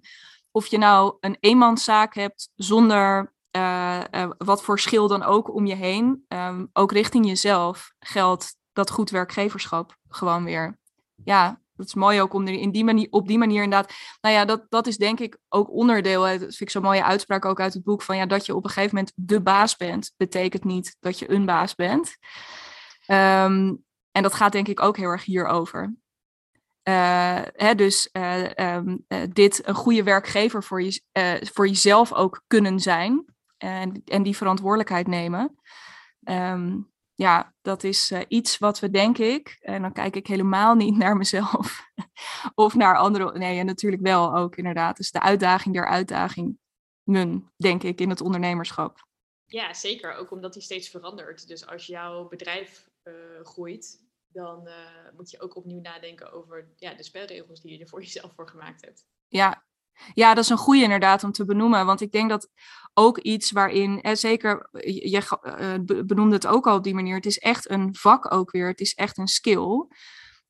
[0.52, 5.66] of je nou een eenmanszaak hebt zonder uh, uh, wat voor schil dan ook om
[5.66, 10.78] je heen, um, ook richting jezelf geldt dat goed werkgeverschap gewoon weer.
[11.24, 13.92] Ja, dat is mooi ook om in die manier, op die manier inderdaad.
[14.20, 16.22] Nou ja, dat, dat is denk ik ook onderdeel.
[16.22, 18.02] Dat vind ik zo'n mooie uitspraak ook uit het boek.
[18.02, 21.30] Van ja, dat je op een gegeven moment de baas bent, betekent niet dat je
[21.30, 22.16] een baas bent.
[23.06, 25.94] Um, en dat gaat denk ik ook heel erg hierover.
[26.88, 31.00] Uh, hè, dus uh, um, uh, dit een goede werkgever voor, je,
[31.52, 33.24] voor jezelf ook kunnen zijn.
[33.56, 35.56] En, en die verantwoordelijkheid nemen.
[36.24, 40.96] Um, ja, dat is iets wat we, denk ik, en dan kijk ik helemaal niet
[40.96, 41.90] naar mezelf
[42.54, 43.38] of naar anderen.
[43.38, 44.96] Nee, natuurlijk wel ook inderdaad.
[44.96, 46.60] Dus de uitdaging der uitdagingen,
[47.56, 49.06] denk ik, in het ondernemerschap.
[49.46, 50.14] Ja, zeker.
[50.14, 51.48] Ook omdat die steeds verandert.
[51.48, 52.90] Dus als jouw bedrijf
[53.42, 54.74] groeit, dan uh,
[55.16, 58.48] moet je ook opnieuw nadenken over ja, de spelregels die je er voor jezelf voor
[58.48, 59.04] gemaakt hebt.
[59.28, 59.64] Ja,
[60.14, 61.86] ja, dat is een goede inderdaad om te benoemen.
[61.86, 62.48] Want ik denk dat
[62.94, 67.38] ook iets waarin, zeker, je uh, benoemde het ook al op die manier, het is
[67.38, 69.86] echt een vak ook weer, het is echt een skill.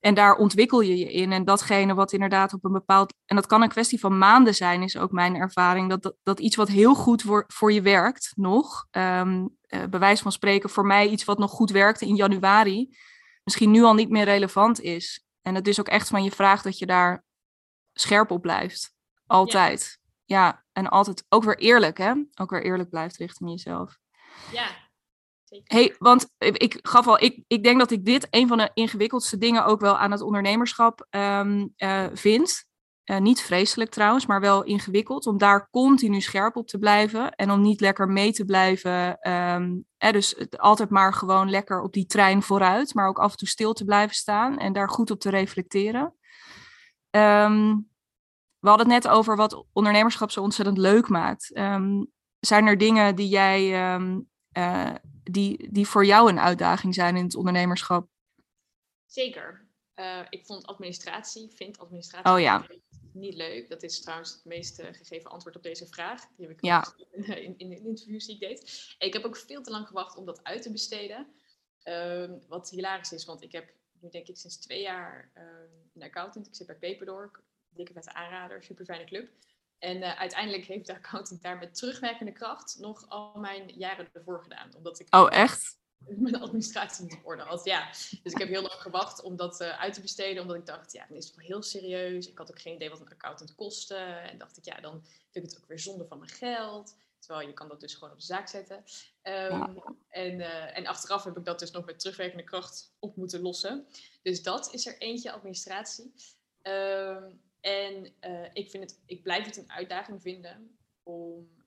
[0.01, 1.33] En daar ontwikkel je je in.
[1.33, 3.15] En datgene wat inderdaad op een bepaald.
[3.25, 5.91] En dat kan een kwestie van maanden zijn, is ook mijn ervaring.
[5.91, 8.87] Dat, dat, iets wat heel goed voor, voor je werkt, nog.
[8.91, 9.57] Um,
[9.91, 12.97] bewijs van spreken, voor mij iets wat nog goed werkte in januari.
[13.45, 15.25] Misschien nu al niet meer relevant is.
[15.43, 17.25] En het is ook echt van je vraag dat je daar
[17.93, 18.95] scherp op blijft.
[19.27, 20.01] Altijd.
[20.25, 20.65] Ja.
[20.73, 22.13] en altijd ook weer eerlijk, hè?
[22.35, 23.99] Ook weer eerlijk blijft richting jezelf.
[24.53, 24.67] Ja.
[25.45, 25.77] Zeker.
[25.77, 29.39] Hey, want ik gaf al, ik, ik denk dat ik dit een van de ingewikkeldste
[29.39, 32.65] dingen ook wel aan het ondernemerschap um, uh, vind.
[33.05, 35.27] Uh, niet vreselijk trouwens, maar wel ingewikkeld.
[35.27, 37.35] Om daar continu scherp op te blijven.
[37.35, 39.31] En om niet lekker mee te blijven.
[39.31, 42.95] Um, eh, dus altijd maar gewoon lekker op die trein vooruit.
[42.95, 44.59] Maar ook af en toe stil te blijven staan.
[44.59, 46.15] En daar goed op te reflecteren.
[47.11, 47.91] Um,
[48.59, 51.57] we hadden het net over wat ondernemerschap zo ontzettend leuk maakt.
[51.59, 53.95] Um, zijn er dingen die jij,
[54.53, 58.09] uh, die, die voor jou een uitdaging zijn in het ondernemerschap?
[59.07, 59.71] Zeker.
[59.95, 62.67] Uh, ik vond administratie, vind administratie oh, ja.
[63.15, 63.69] Niet leuk.
[63.69, 66.21] Dat is trouwens het meest uh, gegeven antwoord op deze vraag.
[66.37, 66.95] Die heb ik ja.
[67.11, 68.95] in, in, in, de interviews die ik deed.
[68.99, 71.27] Ik heb ook veel te lang gewacht om dat uit te besteden.
[71.85, 75.31] Uh, wat hilarisch is, want ik heb nu denk ik sinds twee jaar
[75.95, 76.47] een accountant.
[76.47, 77.43] Ik zit bij Paperdork
[77.75, 79.31] dikke vette aanrader, super fijne club.
[79.79, 84.43] En uh, uiteindelijk heeft de accountant daar met terugwerkende kracht nog al mijn jaren ervoor
[84.43, 84.75] gedaan.
[84.77, 85.81] Omdat ik oh, echt?
[86.17, 87.65] mijn administratie niet op orde had.
[87.65, 87.89] Ja,
[88.23, 90.43] dus ik heb heel lang gewacht om dat uh, uit te besteden.
[90.43, 92.29] Omdat ik dacht, ja, dan is het wel heel serieus.
[92.29, 93.95] Ik had ook geen idee wat een accountant kostte.
[93.95, 96.97] En dacht ik, ja, dan vind ik het ook weer zonde van mijn geld.
[97.19, 98.77] Terwijl je kan dat dus gewoon op de zaak zetten.
[98.77, 98.85] Um,
[99.23, 99.75] ja.
[100.09, 103.87] en, uh, en achteraf heb ik dat dus nog met terugwerkende kracht op moeten lossen.
[104.23, 106.13] Dus dat is er eentje, administratie.
[106.63, 111.62] Um, en uh, ik, vind het, ik blijf het een uitdaging vinden om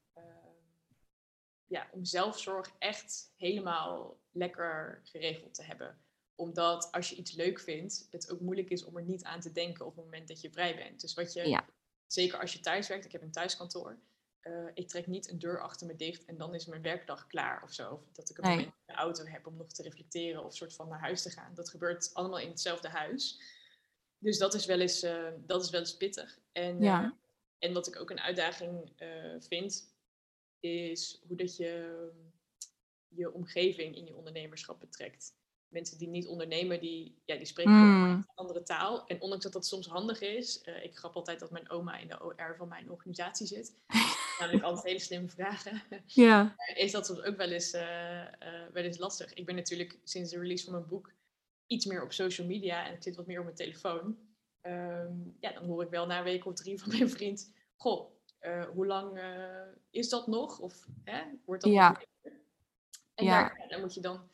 [1.67, 5.99] ja, om zelfzorg echt helemaal lekker geregeld te hebben.
[6.35, 9.51] Omdat als je iets leuk vindt, het ook moeilijk is om er niet aan te
[9.51, 11.01] denken op het moment dat je vrij bent.
[11.01, 11.65] Dus wat je, Ja.
[12.07, 13.97] zeker als je thuis werkt, ik heb een thuiskantoor.
[14.45, 17.63] eh, ik trek niet een deur achter me dicht en dan is mijn werkdag klaar
[17.63, 17.93] of zo.
[17.93, 18.55] Of dat ik een Nee.
[18.55, 21.29] moment in de auto heb om nog te reflecteren of soort van naar huis te
[21.29, 21.53] gaan.
[21.55, 23.41] Dat gebeurt allemaal in hetzelfde huis.
[24.17, 26.39] Dus dat is wel eens, eh, dat is wel eens pittig.
[26.51, 27.03] En, Ja.
[27.03, 27.11] eh,
[27.67, 28.91] en wat ik ook een uitdaging
[29.39, 29.94] vind,
[30.59, 32.09] is hoe dat je
[33.07, 35.33] je omgeving in je ondernemerschap betrekt.
[35.67, 37.93] Mensen die niet ondernemen, die, ja, die spreken Mm.
[37.93, 39.07] gewoon een andere taal.
[39.07, 42.07] En ondanks dat dat soms handig is, eh, ik grap altijd dat mijn oma in
[42.07, 43.75] de OR van mijn organisatie zit.
[44.39, 45.81] Namelijk altijd hele slimme vragen.
[46.05, 46.55] Ja.
[46.75, 49.33] is dat soms ook wel eens, eh, eh, wel eens lastig.
[49.33, 51.13] Ik ben natuurlijk sinds de release van mijn boek
[51.67, 54.17] iets meer op social media en ik zit wat meer op mijn telefoon.
[54.61, 58.14] Ehm, ja, dan hoor ik wel na een week of drie van mijn vriend, goh,
[58.73, 60.59] hoe lang eh, is dat nog?
[60.59, 61.91] Of hè, wordt dat Ja.
[61.91, 62.39] beter?
[63.15, 63.55] En Ja.
[63.67, 64.29] Daar, moet je dan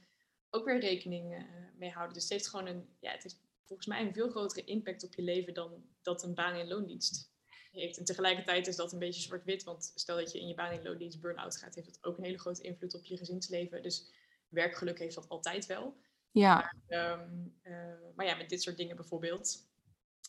[0.49, 1.43] ook weer rekening eh,
[1.75, 2.13] mee houden.
[2.13, 5.13] Dus het heeft gewoon een, ja, het heeft volgens mij een veel grotere impact op
[5.13, 7.31] je leven dan dat een baan in loondienst
[7.71, 7.97] heeft.
[7.97, 10.83] En tegelijkertijd is dat een beetje zwart-wit, want stel dat je in je baan in
[10.83, 13.83] loondienst burn-out gaat, heeft dat ook een hele grote invloed op je gezinsleven.
[13.83, 14.11] Dus
[14.47, 15.95] werkgeluk heeft dat altijd wel.
[16.31, 16.73] Ja.
[16.87, 17.29] Ehm,
[17.61, 19.69] eh, maar ja, met dit soort dingen bijvoorbeeld,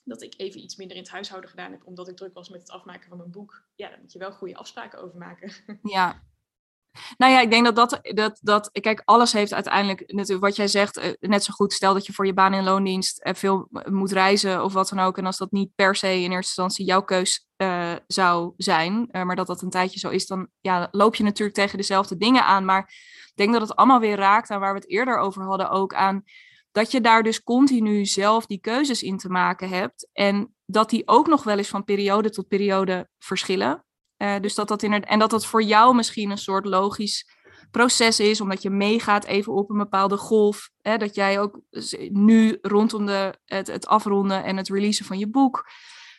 [0.04, 2.60] dat ik even iets minder in het huishouden gedaan heb, omdat ik druk was met
[2.60, 3.62] het afmaken van mijn boek.
[3.74, 5.52] Ja, daar moet je wel goede afspraken over maken.
[5.82, 6.22] Ja.
[7.16, 10.68] Nou ja, ik denk dat dat, dat, dat, kijk, alles heeft uiteindelijk, natuurlijk wat jij
[10.68, 13.68] zegt, eh, net zo goed, stel dat je voor je baan in loondienst eh, veel
[13.84, 16.84] moet reizen of wat dan ook, en als dat niet per se in eerste instantie
[16.84, 20.88] jouw keus eh, zou zijn, eh, maar dat dat een tijdje zo is, dan ja,
[20.90, 22.64] loop je natuurlijk tegen dezelfde dingen aan.
[22.64, 22.82] Maar
[23.26, 25.94] ik denk dat het allemaal weer raakt aan waar we het eerder over hadden, ook
[25.94, 26.24] aan
[26.72, 31.02] dat je daar dus continu zelf die keuzes in te maken hebt en dat die
[31.08, 33.84] ook nog wel eens van periode tot periode verschillen.
[34.16, 38.40] Uh, dus dat dat en dat dat voor jou misschien een soort logisch proces is,
[38.40, 40.70] omdat je meegaat even op een bepaalde golf.
[40.80, 41.60] Hè, dat jij ook
[42.10, 45.70] nu rondom de, het, afronden en het releasen van je boek,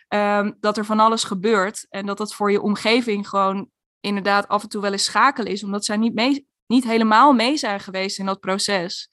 [0.07, 1.85] um, dat er van alles gebeurt.
[1.89, 5.63] En dat dat voor je omgeving gewoon inderdaad af en toe wel eens schakelen is,
[5.63, 9.09] omdat zij niet, mee, niet helemaal mee zijn geweest in dat proces.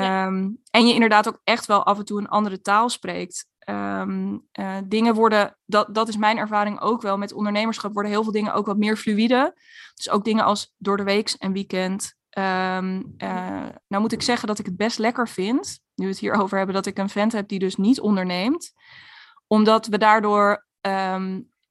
[0.00, 0.26] Ja.
[0.26, 3.46] Um, en je inderdaad ook echt wel af en toe een andere taal spreekt.
[3.68, 8.22] Um, uh, dingen worden, dat, dat is mijn ervaring ook wel, met ondernemerschap worden heel
[8.22, 9.54] veel dingen ook wat meer fluïde.
[9.94, 12.14] Dus ook dingen als door de week en weekend.
[12.38, 16.20] Um, uh, nou moet ik zeggen dat ik het best lekker vind, nu we het
[16.20, 18.72] hierover hebben, dat ik een vent heb die dus niet onderneemt.
[19.46, 20.66] Omdat we daardoor,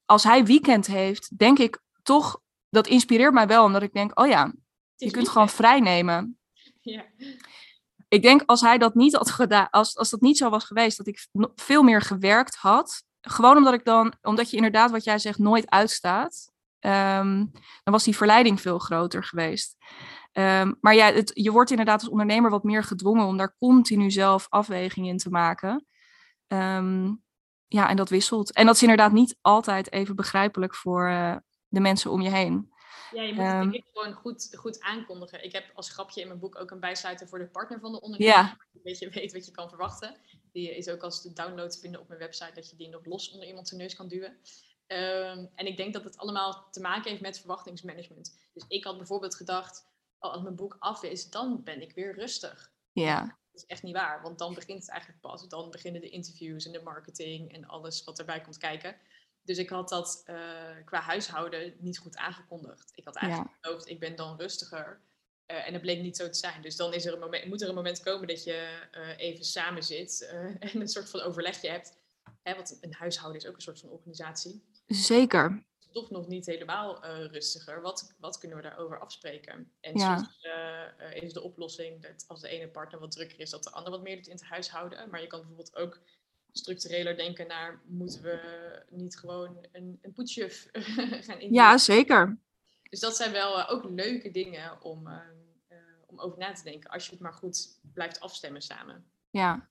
[0.06, 4.28] als hij weekend heeft, denk ik toch, dat inspireert mij wel, omdat ik denk, oh
[4.28, 4.54] ja,
[4.96, 6.38] je kunt gewoon vrij nemen.
[6.82, 7.06] Ja
[8.14, 10.98] ik denk als hij dat niet had gedaan, als, als dat niet zo was geweest,
[10.98, 13.04] dat ik veel meer gewerkt had.
[13.22, 17.52] Gewoon omdat ik dan, omdat je inderdaad wat jij zegt nooit uitstaat, um,
[17.84, 19.76] dan was die verleiding veel groter geweest.
[20.34, 24.46] Um, maar ja, je wordt inderdaad als ondernemer wat meer gedwongen om daar continu zelf
[24.50, 25.86] afwegingen in te maken.
[26.48, 27.24] Um,
[27.68, 28.54] ja, en dat wisselt.
[28.54, 31.36] En dat is inderdaad niet altijd even begrijpelijk voor uh,
[31.68, 32.73] de mensen om je heen.
[33.14, 35.44] Ja, je moet het um, gewoon goed, goed aankondigen.
[35.44, 38.02] Ik heb als grapje in mijn boek ook een bijsluiter voor de partner van de
[38.02, 38.36] ondernemer.
[38.36, 38.58] Ja.
[38.74, 40.18] Een beetje weet wat je kan verwachten.
[40.52, 43.06] Die is ook als de download te vinden op mijn website, dat je die nog
[43.06, 44.38] los onder iemand zijn neus kan duwen.
[44.88, 48.38] Um, en ik denk dat het allemaal te maken heeft met verwachtingsmanagement.
[48.54, 49.86] Dus ik had bijvoorbeeld gedacht,
[50.20, 52.72] oh, als mijn boek af is, dan ben ik weer rustig.
[52.92, 53.22] Ja.
[53.22, 55.48] Dat is echt niet waar, want dan begint het eigenlijk pas.
[55.48, 58.96] Dan beginnen de interviews en de marketing en alles wat erbij komt kijken.
[59.44, 60.36] Dus ik had dat uh,
[60.86, 62.92] qua huishouden niet goed aangekondigd.
[62.96, 63.58] Ik had eigenlijk ja.
[63.62, 65.02] geloofd, ik ben dan rustiger.
[65.48, 66.62] Uh, en dat bleek niet zo te zijn.
[66.62, 69.46] Dus dan is er een moment, moet er een moment komen dat je uh, even
[69.46, 70.30] samen zit
[70.60, 71.98] en een soort van overlegje hebt.
[72.42, 74.64] Hè, want een huishouden is ook een soort van organisatie.
[74.88, 75.66] Zeker.
[75.92, 77.82] Toch nog niet helemaal rustiger.
[77.82, 79.72] Wat, wat kunnen we daarover afspreken?
[79.80, 80.18] En Ja.
[80.18, 80.48] soms
[81.14, 84.02] is de oplossing dat als de ene partner wat drukker is, dat de ander wat
[84.02, 85.10] meer doet in het huishouden.
[85.10, 86.02] Maar je kan bijvoorbeeld ook
[86.54, 88.40] structureler denken naar, moeten we
[88.90, 90.68] niet gewoon een, een poetsjuf
[91.26, 91.54] gaan invoeren?
[91.54, 92.38] Ja, zeker.
[92.90, 95.14] Dus dat zijn wel uh, ook leuke dingen om, uh,
[95.72, 99.06] uh, om over na te denken, als je het maar goed blijft afstemmen samen.
[99.30, 99.70] Ja,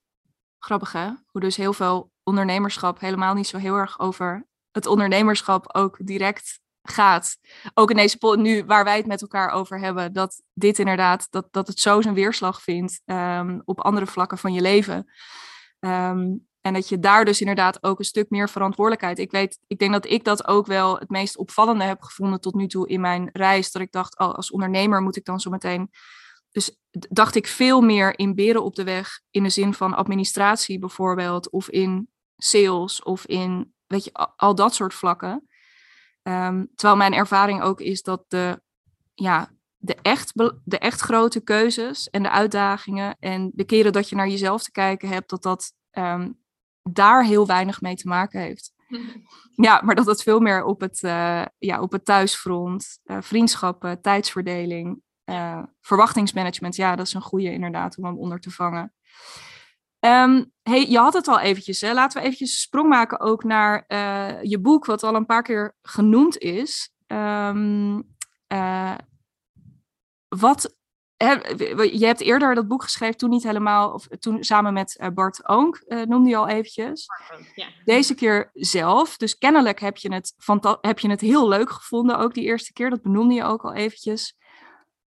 [0.58, 1.10] grappig hè?
[1.26, 6.60] Hoe dus heel veel ondernemerschap helemaal niet zo heel erg over het ondernemerschap ook direct
[6.82, 7.38] gaat.
[7.74, 11.26] Ook in deze pot nu waar wij het met elkaar over hebben, dat dit inderdaad,
[11.30, 15.10] dat, dat het zo zijn weerslag vindt um, op andere vlakken van je leven.
[15.80, 19.18] Um, en dat je daar dus inderdaad ook een stuk meer verantwoordelijkheid.
[19.18, 22.54] Ik weet, ik denk dat ik dat ook wel het meest opvallende heb gevonden tot
[22.54, 23.72] nu toe in mijn reis.
[23.72, 25.90] Dat ik dacht, oh, als ondernemer moet ik dan zo meteen.
[26.50, 29.20] Dus dacht ik veel meer in beren op de weg.
[29.30, 31.50] In de zin van administratie bijvoorbeeld.
[31.50, 33.02] Of in sales.
[33.02, 35.48] Of in, weet je, al, dat soort vlakken.
[36.22, 38.62] Um, terwijl mijn ervaring ook is dat de
[39.14, 40.32] ja, de echt,
[40.64, 44.70] de echt grote keuzes en de uitdagingen en de keren dat je naar jezelf te
[44.70, 46.30] kijken hebt, dat dat ehm,
[46.82, 48.72] daar heel weinig mee te maken heeft.
[49.54, 54.00] Ja, maar dat het veel meer op het, uh, ja, op het thuisfront, uh, vriendschappen,
[54.00, 58.94] tijdsverdeling, uh, verwachtingsmanagement, ja, dat is een goede inderdaad om hem onder te vangen.
[60.00, 61.92] Um, hey, je had het al eventjes, hè?
[61.92, 63.84] laten we eventjes een sprong maken ook naar
[64.42, 66.92] je boek, wat al een paar keer genoemd is.
[67.06, 68.02] Um,
[70.28, 70.76] wat
[71.98, 75.48] je hebt eerder dat boek geschreven, toen niet helemaal, of toen samen met eh, Bart
[75.48, 77.06] Oonk, uh, noemde je al eventjes.
[77.54, 77.68] Ja.
[77.84, 79.16] Deze keer zelf.
[79.16, 80.34] Dus kennelijk heb je, het
[80.80, 82.90] heb je het heel leuk gevonden, ook die eerste keer.
[82.90, 84.36] Dat benoemde je ook al eventjes.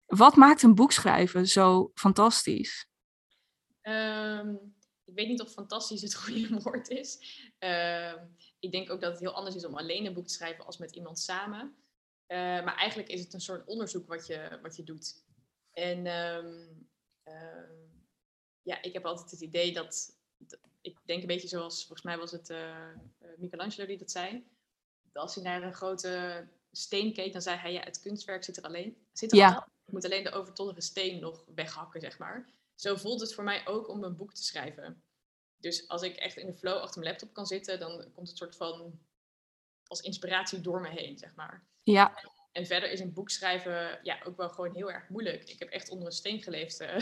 [0.05, 2.87] Wat maakt een boek schrijven zo fantastisch?
[3.81, 4.73] Um,
[5.05, 7.41] ik weet niet of fantastisch het goede woord is.
[7.59, 8.13] Uh,
[8.59, 10.77] ik denk ook dat het heel anders is om alleen een boek te schrijven als
[10.77, 11.61] met iemand samen.
[12.27, 15.23] Uh, maar eigenlijk is het een soort onderzoek wat je, wat je doet.
[15.73, 16.87] En um,
[18.61, 20.17] ja, ik heb altijd het idee dat,
[20.81, 22.87] ik denk een beetje zoals, volgens mij was het uh,
[23.37, 24.47] Michelangelo die dat zei.
[25.01, 28.57] Dat als hij naar een grote steen keek, dan zei hij, ja, het kunstwerk zit
[28.57, 28.97] er alleen.
[29.11, 29.53] Zit er ja.
[29.53, 32.49] al, ik moet alleen de overtollige steen nog weghakken, zeg maar.
[32.75, 35.03] Zo voelt het voor mij ook om een boek te schrijven.
[35.57, 38.37] Dus als ik echt in de flow achter mijn laptop kan zitten, dan komt het
[38.37, 38.99] soort van
[39.87, 41.65] als inspiratie door me heen, zeg maar.
[41.83, 42.31] Ja.
[42.53, 45.49] En verder is een boek schrijven ja, ook wel gewoon heel erg moeilijk.
[45.49, 46.97] Ik heb echt onder een steen geleefd uh,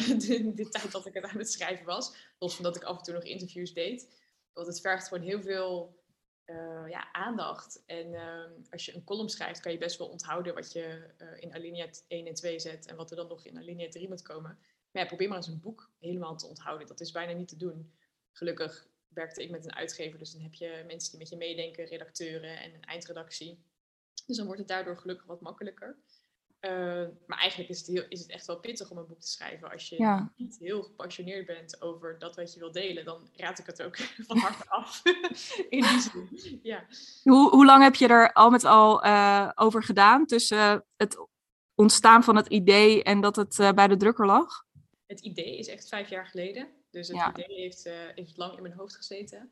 [0.56, 2.16] de, tijd dat ik het aan het schrijven was.
[2.40, 4.08] Los van dat ik af en toe nog interviews deed.
[4.54, 6.00] Want het vergt gewoon heel veel
[6.46, 7.84] uh, ja, aandacht.
[7.86, 11.28] En uh, als je een column schrijft, kan je best wel onthouden wat je uh,
[11.40, 12.86] in alinea 1 en 2 zet.
[12.88, 14.58] En wat er dan nog in alinea 3 moet komen.
[14.92, 16.88] Maar ja, probeer maar eens een boek helemaal te onthouden.
[16.88, 17.94] Dat is bijna niet te doen.
[18.32, 20.20] Gelukkig werkte ik met een uitgever.
[20.20, 23.64] Dus dan heb je mensen die met je meedenken, redacteuren en een eindredactie.
[24.26, 25.98] Dus dan wordt het daardoor gelukkig wat makkelijker.
[26.62, 26.72] Uh,
[27.26, 29.72] maar eigenlijk is het, heel, is het echt wel pittig om een boek te schrijven.
[29.72, 33.66] Als je niet heel gepassioneerd bent over dat wat je wil delen, dan raad ik
[33.66, 35.02] het ook van harte af.
[35.70, 36.60] In die zin.
[36.64, 36.86] Ja.
[37.24, 41.28] Hoe, hoe lang heb je er al met al uh, over gedaan tussen het
[41.76, 44.66] ontstaan van het idee en dat het uh, bij de drukker lag?
[45.06, 46.68] Het idee is echt vijf jaar geleden.
[46.90, 47.30] Dus het ja.
[47.30, 49.52] idee heeft, heeft lang in mijn hoofd gezeten.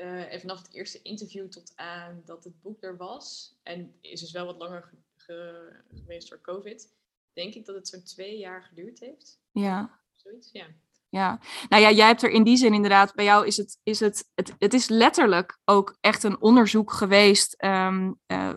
[0.00, 4.20] Uh, en vanaf het eerste interview tot aan dat het boek er was, en is
[4.20, 6.94] dus wel wat langer geweest door COVID,
[7.32, 9.40] denk ik dat het zo'n twee jaar geduurd heeft.
[9.52, 10.00] Ja.
[10.14, 10.66] Zoiets, ja.
[11.08, 14.00] Ja, nou ja, jij hebt er in die zin inderdaad, bij jou is het, is
[14.00, 17.64] het, het, het is letterlijk ook echt een onderzoek geweest.
[17.64, 18.54] Um, uh,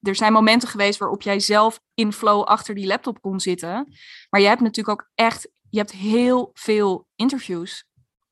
[0.00, 3.94] er zijn momenten geweest waarop jij zelf in flow achter die laptop kon zitten.
[4.30, 7.84] Maar je hebt natuurlijk ook echt, je hebt heel veel interviews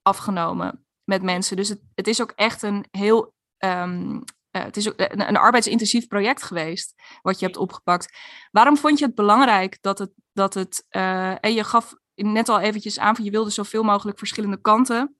[0.02, 1.56] afgenomen met mensen.
[1.56, 3.34] Dus het, het is ook echt een heel.
[3.58, 8.16] Um, het is ook een, een, arbeidsintensief project geweest wat je hebt opgepakt.
[8.50, 10.10] Waarom vond je het belangrijk dat het.
[10.32, 14.18] Dat het uh, en je gaf net al eventjes aan van je wilde zoveel mogelijk
[14.18, 15.16] verschillende kanten.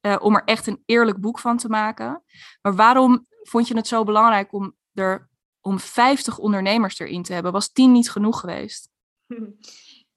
[0.00, 2.22] Uh, om er echt een eerlijk boek van te maken.
[2.62, 5.28] Maar waarom vond je het zo belangrijk om er
[5.60, 7.52] om 50 ondernemers erin te hebben?
[7.52, 8.88] Was 10 niet genoeg geweest?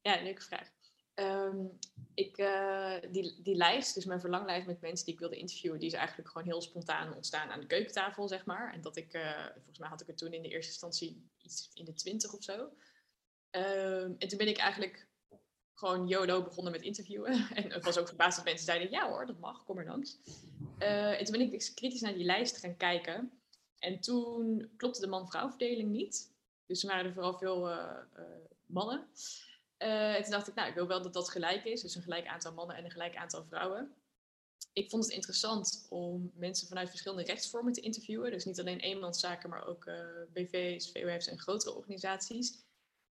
[0.02, 0.68] Ja, leuke vraag.
[1.16, 1.80] Um,
[2.16, 5.88] ik, uh, die, die lijst, dus mijn verlanglijst met mensen die ik wilde interviewen, die
[5.88, 8.74] is eigenlijk gewoon heel spontaan ontstaan aan de keukentafel, zeg maar.
[8.74, 11.72] En dat ik, uh, volgens mij had ik het toen in de eerste instantie iets
[11.74, 12.70] in de twintig of zo.
[13.52, 15.08] Uh, en toen ben ik eigenlijk
[15.74, 17.48] gewoon YOLO begonnen met interviewen.
[17.56, 20.20] En het was ook verbaasd dat mensen zeiden, ja hoor, dat mag, kom er langs.
[20.80, 23.32] Uh, en toen ben ik dus kritisch naar die lijst gaan kijken.
[23.80, 26.32] En toen klopte de man-vrouw verdeling niet.
[26.66, 27.70] Dus er waren er vooral veel
[28.66, 29.08] mannen.
[29.84, 31.82] Uh, en toen dacht ik, nou, ik wil wel dat dat gelijk is.
[31.82, 33.94] Dus een gelijk aantal mannen en een gelijk aantal vrouwen.
[34.74, 38.32] Ik vond het interessant om mensen vanuit verschillende rechtsvormen te interviewen.
[38.32, 42.66] Dus niet alleen eenmanszaken, maar ook uh, BV's, VOF's en grotere organisaties.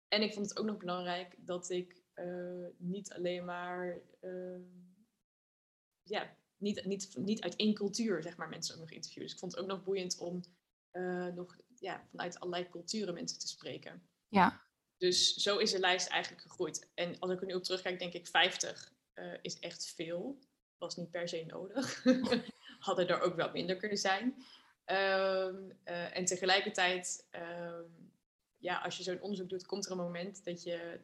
[0.08, 4.00] En ik vond het ook nog belangrijk dat ik uh, niet alleen maar,
[6.04, 9.24] ja, niet, niet, niet uit één cultuur, zeg maar, mensen ook nog interviewen.
[9.24, 10.44] Dus ik vond het ook nog boeiend om
[11.36, 14.02] nog ja, vanuit allerlei culturen mensen te spreken.
[14.28, 14.69] Ja.
[15.00, 16.90] Dus zo is de lijst eigenlijk gegroeid.
[16.94, 20.40] En als ik er nu op terugkijk, denk ik 50 uh, eh, is echt veel.
[20.78, 22.04] Was niet per se nodig.
[22.80, 24.24] Hadden er ook wel minder kunnen zijn.
[24.86, 28.12] Um, uh, en tegelijkertijd, um,
[28.58, 31.00] ja, als je zo'n onderzoek doet, komt er een moment dat je,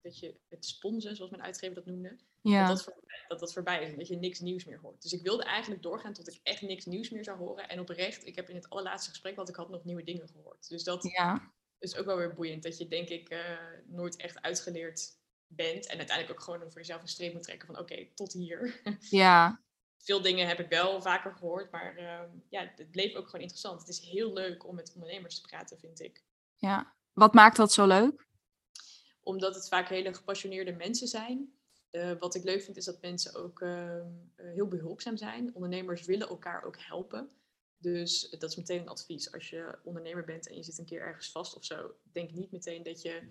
[0.00, 2.66] dat je het sponsen, zoals mijn uitgever dat noemde, ja.
[2.66, 5.02] dat, dat, voorbij, dat dat voorbij is en dat je niks nieuws meer hoort.
[5.02, 7.68] Dus ik wilde eigenlijk doorgaan tot ik echt niks nieuws meer zou horen.
[7.68, 10.68] En oprecht, ik heb in het allerlaatste gesprek wat ik had nog nieuwe dingen gehoord.
[10.68, 12.62] Dus dat, ja is ook wel weer boeiend.
[12.62, 13.38] Dat je denk ik uh,
[13.86, 15.86] nooit echt uitgeleerd bent.
[15.86, 18.80] En uiteindelijk ook gewoon voor jezelf een streep moet trekken van oké, tot hier.
[19.10, 19.64] Ja.
[19.98, 23.80] Veel dingen heb ik wel vaker gehoord, maar uh, ja, het bleef ook gewoon interessant.
[23.80, 26.24] Het is heel leuk om met ondernemers te praten, vind ik.
[26.56, 28.26] Ja, wat maakt dat zo leuk?
[29.22, 31.54] Omdat het vaak hele gepassioneerde mensen zijn.
[31.90, 34.00] Uh, wat ik leuk vind is dat mensen ook uh,
[34.36, 35.54] heel behulpzaam zijn.
[35.54, 37.30] Ondernemers willen elkaar ook helpen.
[37.78, 39.32] Dus dat is meteen een advies.
[39.32, 42.52] Als je ondernemer bent en je zit een keer ergens vast of zo, denk niet
[42.52, 43.28] meteen dat je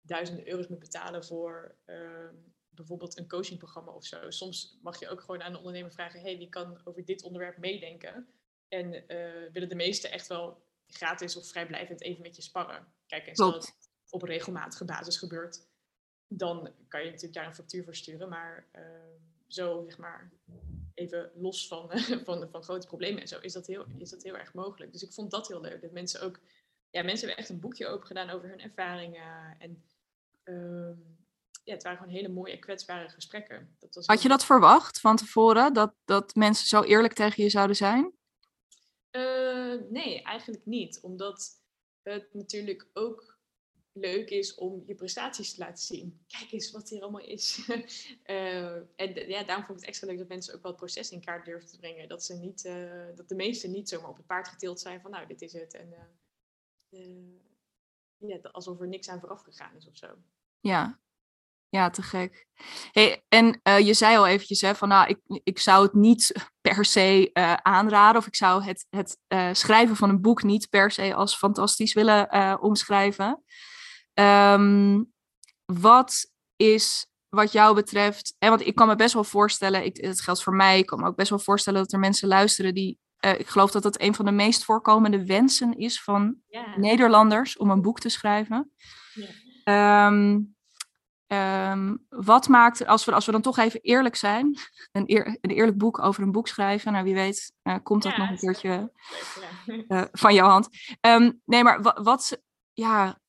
[0.00, 2.28] duizenden euro's moet betalen voor uh,
[2.68, 4.30] bijvoorbeeld een coachingprogramma of zo.
[4.30, 7.58] Soms mag je ook gewoon aan een ondernemer vragen: hey, wie kan over dit onderwerp
[7.58, 8.28] meedenken?
[8.68, 8.90] En
[9.52, 12.86] willen de meesten echt wel gratis of vrijblijvend even met je sparren.
[13.06, 13.76] Kijk, en als dat
[14.10, 15.68] op regelmatige basis gebeurt,
[16.28, 18.28] dan kan je natuurlijk daar een factuur voor sturen.
[18.28, 18.82] Maar uh,
[19.46, 20.32] zo, zeg maar,
[20.96, 21.90] even los van,
[22.26, 24.92] van, van grote problemen en zo, is dat, heel, is dat heel erg mogelijk.
[24.92, 25.80] Dus ik vond dat heel leuk.
[25.80, 26.40] Dat mensen ook,
[26.90, 29.56] ja, mensen hebben echt een boekje open gedaan over hun ervaringen.
[29.58, 29.84] En
[30.44, 30.96] uh,
[31.64, 33.76] ja, het waren gewoon hele mooie, kwetsbare gesprekken.
[33.78, 37.50] Dat was Had je dat verwacht van tevoren, dat, dat mensen zo eerlijk tegen je
[37.50, 38.12] zouden zijn?
[39.10, 41.00] Uh, nee, eigenlijk niet.
[41.00, 41.60] Omdat
[42.02, 43.35] het natuurlijk ook
[43.96, 46.24] leuk is om je prestaties te laten zien.
[46.26, 47.68] Kijk eens wat hier allemaal is.
[48.26, 51.10] uh, en ja, daarom vond ik het extra leuk dat mensen ook wel het proces
[51.10, 52.08] in kaart durven te brengen.
[52.08, 55.10] Dat, ze niet, uh, dat de meesten niet zomaar op het paard getild zijn van
[55.10, 55.74] nou, dit is het.
[55.74, 55.94] En
[58.16, 60.06] ja, alsof er niks aan vooraf gegaan is of zo.
[60.60, 61.00] Ja,
[61.68, 62.46] ja, te gek.
[62.92, 66.84] Hey, en je zei al eventjes hè, van nou, ik, ik zou het niet per
[66.84, 67.30] se
[67.62, 68.20] aanraden.
[68.20, 69.18] Of ik zou het, het
[69.58, 73.44] schrijven van een boek niet per se als fantastisch willen omschrijven.
[74.20, 75.12] Um,
[75.64, 80.20] wat is wat jou betreft, hè, want ik kan me best wel voorstellen, ik, het
[80.20, 82.98] geldt voor mij, ik kan me ook best wel voorstellen dat er mensen luisteren die,
[83.20, 86.76] ik geloof dat dat een van de meest voorkomende wensen is van yeah.
[86.76, 88.72] Nederlanders om een boek te schrijven.
[89.64, 90.06] Yeah.
[90.06, 90.54] Um,
[91.32, 94.58] Um, wat maakt, als we, als we dan toch even eerlijk zijn,
[94.92, 98.16] een, eer, een eerlijk boek over een boek schrijven, nou wie weet uh, komt dat
[98.16, 98.92] nog een keertje
[99.66, 100.68] uh, van jouw hand.
[101.00, 102.42] Um, nee, maar wat, wat,
[102.72, 103.20] ja,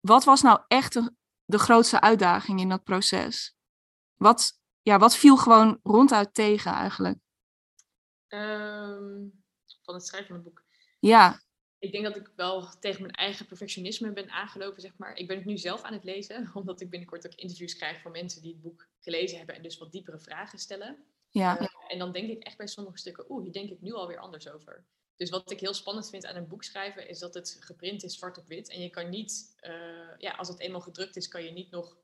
[0.00, 3.56] wat was nou echt de, de, grootste uitdaging in dat proces?
[4.14, 7.18] Wat, ja, wat viel gewoon ronduit tegen eigenlijk?
[8.28, 9.42] Um,
[9.82, 10.64] van het schrijven van het boek.
[10.98, 11.40] Ja
[11.80, 15.16] ik denk dat ik wel tegen mijn eigen perfectionisme ben aangelopen, zeg maar.
[15.16, 18.12] Ik ben het nu zelf aan het lezen, omdat ik binnenkort ook interviews krijg van
[18.12, 21.04] mensen die het boek gelezen hebben en dus wat diepere vragen stellen.
[21.28, 21.60] Ja.
[21.60, 24.18] Uh, en dan denk ik echt bij sommige stukken, oeh, hier denk ik nu alweer
[24.18, 24.84] anders over.
[25.20, 28.14] Dus wat ik heel spannend vind aan een boek schrijven, is dat het geprint is
[28.14, 28.68] zwart op wit.
[28.68, 31.96] En je kan niet, uh, ja, als het eenmaal gedrukt is, kan je niet nog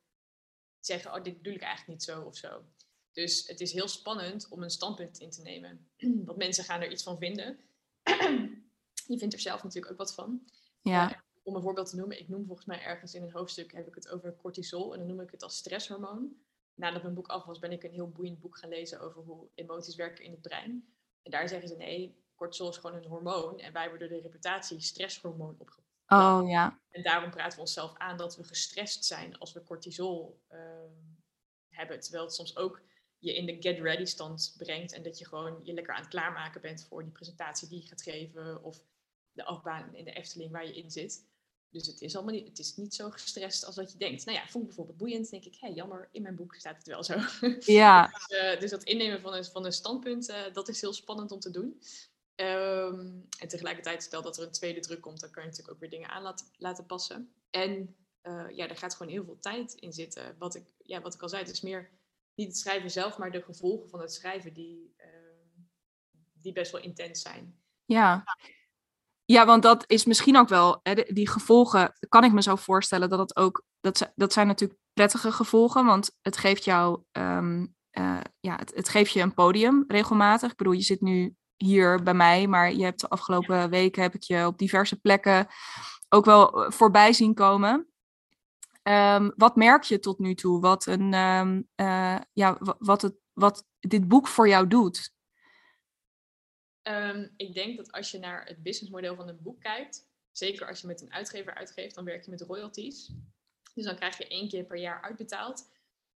[0.80, 2.64] zeggen, oh, dit bedoel ik eigenlijk niet zo of zo.
[3.12, 5.88] Dus het is heel spannend om een standpunt in te nemen.
[6.26, 7.58] Want mensen gaan er iets van vinden.
[9.12, 10.48] Je vindt er zelf natuurlijk ook wat van.
[10.80, 11.10] Ja.
[11.10, 13.86] Uh, om een voorbeeld te noemen, ik noem volgens mij ergens in een hoofdstuk heb
[13.86, 16.36] ik het over cortisol en dan noem ik het als stresshormoon.
[16.74, 19.48] Nadat mijn boek af was, ben ik een heel boeiend boek gaan lezen over hoe
[19.54, 20.94] emoties werken in het brein.
[21.26, 24.80] En daar zeggen ze nee, cortisol is gewoon een hormoon en wij worden de reputatie
[24.80, 25.86] stresshormoon opgepakt.
[26.06, 26.80] Oh ja.
[26.90, 30.58] En daarom praten we onszelf aan dat we gestrest zijn als we cortisol uh,
[31.68, 32.00] hebben.
[32.00, 32.82] Terwijl het soms ook
[33.18, 36.10] je in de get ready stand brengt en dat je gewoon je lekker aan het
[36.10, 38.84] klaarmaken bent voor die presentatie die je gaat geven of
[39.32, 41.26] de afbaan in de Efteling waar je in zit.
[41.76, 44.24] Dus het is allemaal niet, het is niet zo gestrest als dat je denkt.
[44.24, 45.30] Nou ja, vond ik bijvoorbeeld boeiend.
[45.30, 47.14] denk ik, hé, jammer, in mijn boek staat het wel zo.
[47.60, 48.06] Ja.
[48.28, 51.32] dus, uh, dus, dat innemen van een, van een standpunt, uh, dat is heel spannend
[51.32, 51.80] om te doen.
[52.36, 55.80] Um, en tegelijkertijd, stel dat er een tweede druk komt, dan kan je natuurlijk ook
[55.80, 57.32] weer dingen aan laten, laten passen.
[57.50, 60.36] En uh, ja, er gaat gewoon heel veel tijd in zitten.
[60.38, 61.90] Wat ik, ja, wat ik al zei, het is meer
[62.34, 64.94] niet het schrijven zelf, maar de gevolgen van het schrijven die,
[66.32, 67.60] die best wel intens zijn.
[67.84, 68.24] Ja,
[69.26, 73.08] ja, want dat is misschien ook wel, hè, die gevolgen, kan ik me zo voorstellen
[73.08, 78.20] dat het ook, dat, dat zijn natuurlijk prettige gevolgen, want het geeft jou, um, uh,
[78.40, 80.50] ja, het, het, geeft je een podium regelmatig.
[80.50, 84.14] Ik bedoel, je zit nu hier bij mij, maar je hebt de afgelopen weken, heb
[84.14, 85.46] ik je op diverse plekken
[86.08, 87.88] ook wel eh, voorbij zien komen.
[88.82, 90.60] Um, wat merk je tot nu toe?
[90.60, 95.14] Wat, een, um, uh, ja, wat, het, wat dit boek voor jou doet?
[96.88, 100.80] Um, ik denk dat als je naar het businessmodel van een boek kijkt, zeker als
[100.80, 103.10] je met een uitgever uitgeeft, dan werk je met royalties.
[103.74, 105.68] Dus dan krijg je één keer per jaar uitbetaald.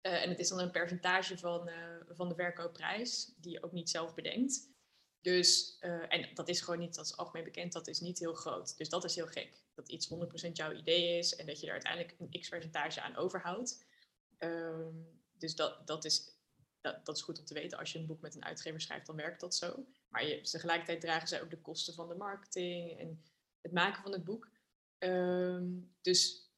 [0.02, 1.74] Uh, en het is dan een percentage van, uh,
[2.08, 4.68] van de verkoopprijs, die je ook niet zelf bedenkt.
[5.20, 8.34] Dus, uh, en dat is gewoon niet, dat is algemeen bekend, dat is niet heel
[8.34, 8.76] groot.
[8.76, 9.62] Dus dat is heel gek.
[9.74, 13.84] Dat iets 100% jouw idee is en dat je er uiteindelijk een x-percentage aan overhoudt.
[14.38, 16.37] Um, dus dat, dat, is,
[16.80, 17.78] dat, dat is goed om te weten.
[17.78, 19.86] Als je een boek met een uitgever schrijft, dan werkt dat zo.
[20.08, 23.22] Maar je, tegelijkertijd dragen zij ook de kosten van de marketing en
[23.60, 24.50] het maken van het boek.
[24.98, 26.50] Um, dus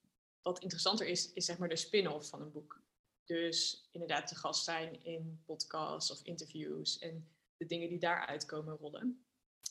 [0.43, 2.83] wat interessanter is, is zeg maar de spin-off van een boek.
[3.25, 8.77] Dus inderdaad te gast zijn in podcasts of interviews en de dingen die daaruit komen
[8.77, 9.25] rollen.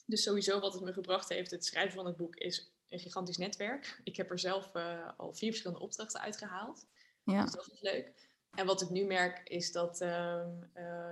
[0.06, 3.38] Dus sowieso wat het me gebracht heeft, het schrijven van het boek, is een gigantisch
[3.38, 4.02] netwerk.
[4.04, 4.76] Ik heb er zelf
[5.18, 6.88] al vier verschillende opdrachten uitgehaald.
[7.24, 7.43] Ja.
[7.43, 8.29] Dus dat is leuk.
[8.56, 10.50] En wat ik nu merk is dat, ehm,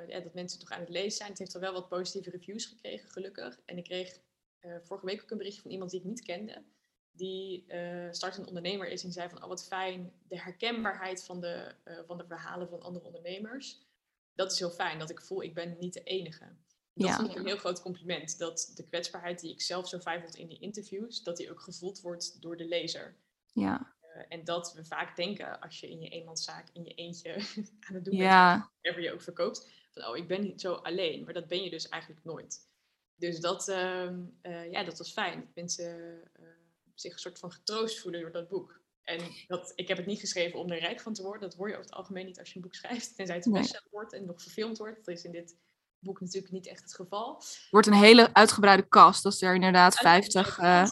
[0.07, 1.29] ja, dat mensen toch aan het lezen zijn.
[1.29, 3.59] Het heeft al wel wat positieve reviews gekregen, gelukkig.
[3.65, 4.19] En ik kreeg
[4.81, 6.63] vorige week ook een berichtje van iemand die ik niet kende
[7.17, 11.75] die uh, startend ondernemer is en zei van, oh wat fijn, de herkenbaarheid van de,
[12.07, 13.85] van de verhalen van andere ondernemers.
[14.33, 16.45] Dat is heel fijn, dat ik voel, ik ben niet de enige.
[16.93, 17.15] Dat ja.
[17.15, 20.35] vind ik een heel groot compliment, dat de kwetsbaarheid die ik zelf zo fijn vond
[20.35, 23.15] in die interviews, dat die ook gevoeld wordt door de lezer.
[23.53, 23.95] Ja.
[24.18, 27.34] Uh, en dat we vaak denken, als je in je eenmanszaak, in je eentje
[27.88, 28.72] aan het doen ja.
[28.82, 31.24] bent, je ook verkoopt, van oh, ik ben niet zo alleen.
[31.24, 32.65] Maar dat ben je dus eigenlijk nooit.
[33.15, 34.26] Dus dat, ehm,
[34.72, 35.39] ja, dat was fijn.
[35.39, 36.22] Dat mensen
[36.95, 38.82] zich een soort van getroost voelen door dat boek.
[39.03, 41.41] En dat, ik heb het niet geschreven om er rijk van te worden.
[41.41, 43.15] Dat hoor je over het algemeen niet als je een boek schrijft.
[43.15, 45.05] Tenzij het een bestseller wordt en nog verfilmd wordt.
[45.05, 45.55] Dat is in dit
[45.99, 47.41] boek natuurlijk niet echt het geval.
[47.69, 49.23] wordt een hele uitgebreide cast.
[49.23, 50.59] Dat is er inderdaad 50.
[50.59, 50.81] Uh...
[50.81, 50.89] Eh.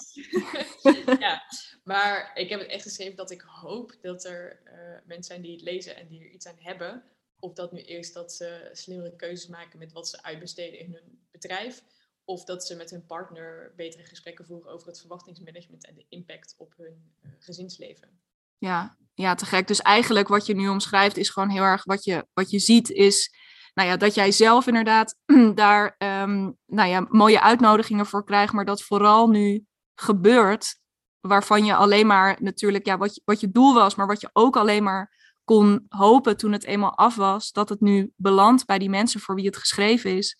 [1.19, 1.41] ja,
[1.83, 4.71] maar ik heb het echt geschreven dat ik hoop dat er uh,
[5.05, 7.03] mensen zijn die het lezen en die er iets aan hebben.
[7.39, 11.27] Of dat nu eerst dat ze slimmere keuzes maken met wat ze uitbesteden in hun
[11.31, 11.83] bedrijf.
[12.23, 16.55] Of dat ze met hun partner betere gesprekken voeren over het verwachtingsmanagement en de impact
[16.57, 18.19] op hun uh, gezinsleven.
[18.57, 19.67] Ja, ja, te gek.
[19.67, 22.89] Dus eigenlijk wat je nu omschrijft is gewoon heel erg wat je, wat je ziet
[22.89, 23.33] is
[23.75, 25.15] nou ja, dat jij zelf inderdaad
[25.55, 29.65] daar um, nou ja, mooie uitnodigingen voor krijgt, maar dat vooral nu
[29.95, 30.79] gebeurt
[31.19, 34.29] waarvan je alleen maar natuurlijk, ja, wat je, wat je doel was, maar wat je
[34.33, 35.13] ook alleen maar
[35.43, 39.35] kon hopen toen het eenmaal af was, dat het nu belandt bij die mensen voor
[39.35, 40.39] wie het geschreven is.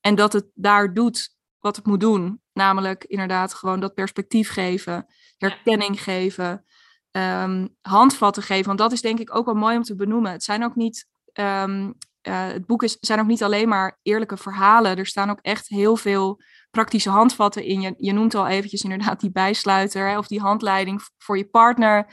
[0.00, 2.40] En dat het daar doet wat het moet doen.
[2.52, 5.06] Namelijk inderdaad gewoon dat perspectief geven,
[5.38, 6.64] herkenning geven,
[7.10, 8.66] um, handvatten geven.
[8.66, 10.32] Want dat is denk ik ook wel mooi om te benoemen.
[10.32, 11.06] Het zijn ook niet.
[11.32, 11.94] Um,
[12.28, 14.96] uh, het boek is, zijn ook niet alleen maar eerlijke verhalen.
[14.96, 17.80] Er staan ook echt heel veel praktische handvatten in.
[17.80, 22.06] Je, je noemt al eventjes inderdaad die bijsluiter hè, of die handleiding voor je partner.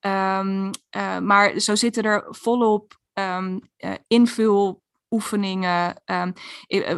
[0.00, 6.32] Um, uh, maar zo zitten er volop um, uh, invul oefeningen, um,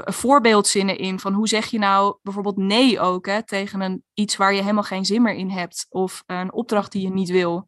[0.04, 4.54] voorbeeldzinnen in van hoe zeg je nou bijvoorbeeld nee ook hè, tegen een, iets waar
[4.54, 7.66] je helemaal geen zin meer in hebt of een opdracht die je niet wil.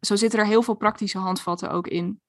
[0.00, 2.20] Zo zitten er heel veel praktische handvatten ook in.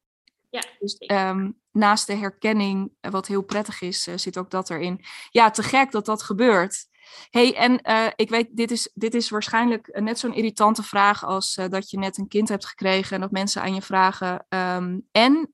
[0.49, 5.05] Ja, dus um, naast de herkenning, wat heel prettig is, uh, zit ook dat erin.
[5.29, 6.87] Ja, te gek dat dat gebeurt
[7.29, 11.57] hey, en uh, ik weet, dit is, dit is waarschijnlijk net zo'n irritante vraag als
[11.57, 14.45] uh, dat je net een kind hebt gekregen en dat mensen aan je vragen.
[14.49, 15.51] Um, en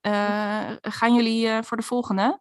[0.81, 2.39] gaan jullie voor de volgende?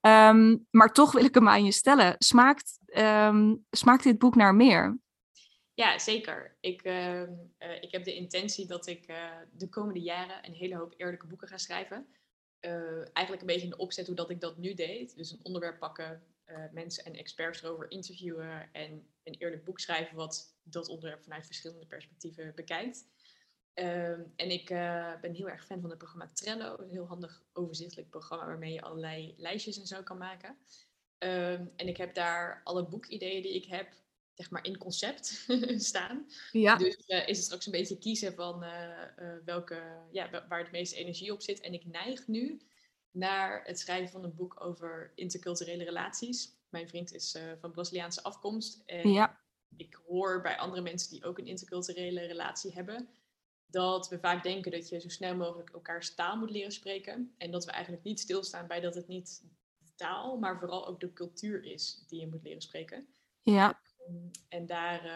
[0.00, 2.14] Um, maar toch wil ik hem aan je stellen.
[2.18, 2.78] Smaakt,
[3.70, 4.98] smaakt dit boek naar meer?
[5.74, 6.56] Ja, zeker.
[6.60, 6.82] Ik,
[7.80, 9.06] ik heb de intentie dat ik
[9.52, 12.06] de komende jaren een hele hoop eerlijke boeken ga schrijven.
[13.12, 15.16] eigenlijk een beetje in de opzet hoe dat ik dat nu deed.
[15.16, 16.22] Dus een onderwerp pakken,
[16.72, 21.86] mensen en experts erover interviewen en een eerlijk boek schrijven wat dat onderwerp vanuit verschillende
[21.86, 23.06] perspectieven bekijkt.
[23.74, 24.68] Um, en ik
[25.20, 28.82] ben heel erg fan van het programma Trello, een heel handig overzichtelijk programma waarmee je
[28.82, 30.56] allerlei lijstjes en zo kan maken.
[31.18, 33.92] Um, en ik heb daar alle boekideeën die ik heb,
[34.34, 35.46] zeg maar in concept
[35.90, 36.26] staan.
[36.52, 36.76] Ja.
[36.76, 38.64] Dus uh, is het straks een beetje kiezen van
[39.44, 41.60] welke, ja, waar het meeste energie op zit.
[41.60, 42.60] En ik neig nu
[43.10, 46.56] naar het schrijven van een boek over interculturele relaties.
[46.68, 48.82] Mijn vriend is van Braziliaanse afkomst.
[48.86, 49.40] En ja.
[49.76, 53.08] ik hoor bij andere mensen die ook een interculturele relatie hebben,
[53.72, 57.34] dat we vaak denken dat je zo snel mogelijk elkaars taal moet leren spreken.
[57.38, 59.42] En dat we eigenlijk niet stilstaan bij dat het niet
[59.78, 63.06] de taal, maar vooral ook de cultuur is die je moet leren spreken.
[63.42, 63.80] Ja.
[64.48, 65.10] En daar, uh,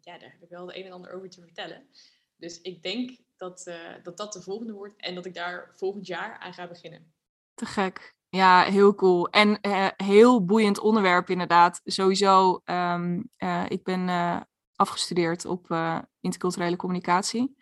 [0.00, 1.88] ja, daar heb ik wel het een en ander over te vertellen.
[2.36, 6.06] Dus ik denk dat, uh, dat dat de volgende wordt en dat ik daar volgend
[6.06, 7.14] jaar aan ga beginnen.
[7.54, 8.14] Te gek.
[8.28, 9.28] Ja, heel cool.
[9.28, 11.80] En uh, heel boeiend onderwerp inderdaad.
[11.84, 14.08] Sowieso, um, uh, ik ben
[14.74, 15.66] afgestudeerd op
[16.20, 17.56] interculturele communicatie.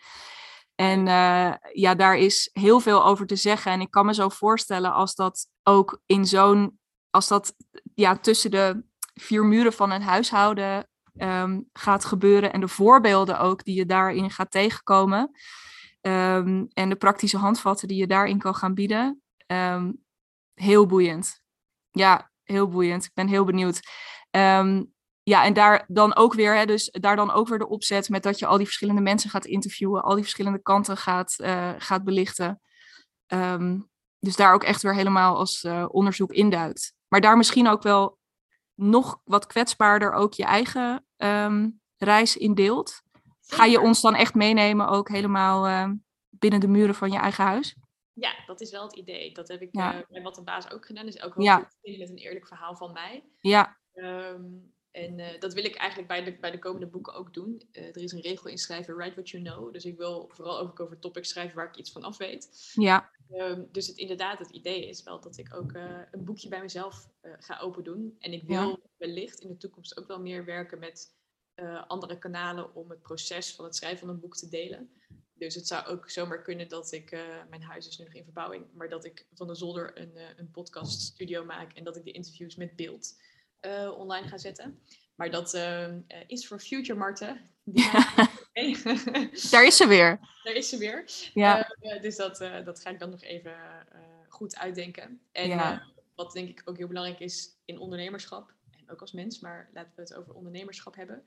[0.74, 1.06] En
[1.72, 3.72] ja, daar is heel veel over te zeggen.
[3.72, 6.78] En ik kan me zo voorstellen als dat ook in zo'n,
[7.10, 7.54] als dat
[7.94, 8.84] ja, tussen de
[9.14, 12.52] vier muren van een huishouden um, gaat gebeuren.
[12.52, 15.30] En de voorbeelden ook die je daarin gaat tegenkomen.
[16.00, 19.22] Um, en de praktische handvatten die je daarin kan gaan bieden.
[19.46, 20.04] Um,
[20.54, 21.42] heel boeiend.
[21.90, 23.04] Ja, heel boeiend.
[23.04, 23.80] Ik ben heel benieuwd.
[25.22, 28.22] Ja, en daar dan ook weer, hè, dus daar dan ook weer de opzet met
[28.22, 32.04] dat je al die verschillende mensen gaat interviewen, al die verschillende kanten gaat, uh, gaat
[32.04, 32.60] belichten.
[34.18, 36.94] Dus daar ook echt weer helemaal als uh, onderzoek induikt.
[37.08, 38.18] Maar daar misschien ook wel
[38.74, 43.02] nog wat kwetsbaarder ook je eigen um, reis in deelt.
[43.46, 45.90] Ga je ons dan echt meenemen ook helemaal uh,
[46.30, 47.76] binnen de muren van je eigen huis?
[48.12, 49.32] Ja, dat is wel het idee.
[49.32, 49.94] Dat heb ik ja.
[49.94, 51.06] uh, bij Wat de Baas ook gedaan.
[51.06, 51.70] Dus elke ja.
[51.82, 53.24] met een eerlijk verhaal van mij.
[53.40, 53.76] Ja.
[53.94, 57.62] Um, En eh, dat wil ik eigenlijk bij de, bij de komende boeken ook doen.
[57.72, 59.72] Eh, er is een regel inschrijven, write what you know.
[59.72, 62.72] Dus ik wil vooral ook over topics schrijven waar ik iets van af weet.
[62.72, 63.10] Ja.
[63.30, 66.60] Ehm, dus het, inderdaad, het idee is wel dat ik ook eh, een boekje bij
[66.60, 67.08] mezelf
[67.38, 68.16] ga open doen.
[68.18, 71.12] En ik wil wellicht in de toekomst ook wel meer werken met
[71.86, 74.90] andere kanalen om het proces van het schrijven van een boek te delen.
[75.34, 77.10] Dus het zou ook zomaar kunnen dat ik,
[77.50, 80.50] mijn huis is nu nog in verbouwing, maar dat ik van de zolder een, een
[80.50, 83.20] podcaststudio maak en dat ik de interviews met beeld
[83.96, 84.80] online gaan zetten.
[85.14, 85.94] Maar dat uh,
[86.26, 87.40] is voor Future Marten.
[89.50, 90.18] Daar is ze weer.
[90.42, 91.04] Daar is ze weer.
[91.34, 91.74] Ja.
[91.80, 93.54] Uh, dus dat, dat ga ik dan nog even
[94.28, 95.20] goed uitdenken.
[95.32, 95.82] En
[96.14, 99.92] wat denk ik ook heel belangrijk is in ondernemerschap, en ook als mens, maar laten
[99.94, 101.24] we het over ondernemerschap hebben,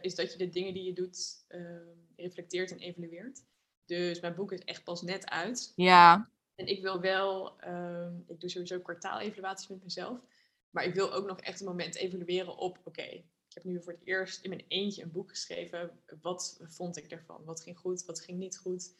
[0.00, 1.44] is dat je de dingen die je doet
[2.16, 3.42] reflecteert en evalueert.
[3.86, 5.72] Dus mijn boek is echt pas net uit.
[5.76, 6.30] Ja.
[6.54, 10.18] En ik wil wel, ehm, ik doe sowieso kwartaalevaluaties met mezelf.
[10.70, 13.22] Maar ik wil ook nog echt een moment evalueren op, oké,
[13.62, 16.00] heb nu voor het eerst in mijn eentje een boek geschreven.
[16.20, 17.44] Wat vond ik ervan?
[17.44, 18.04] Wat ging goed?
[18.04, 18.94] Wat ging niet goed?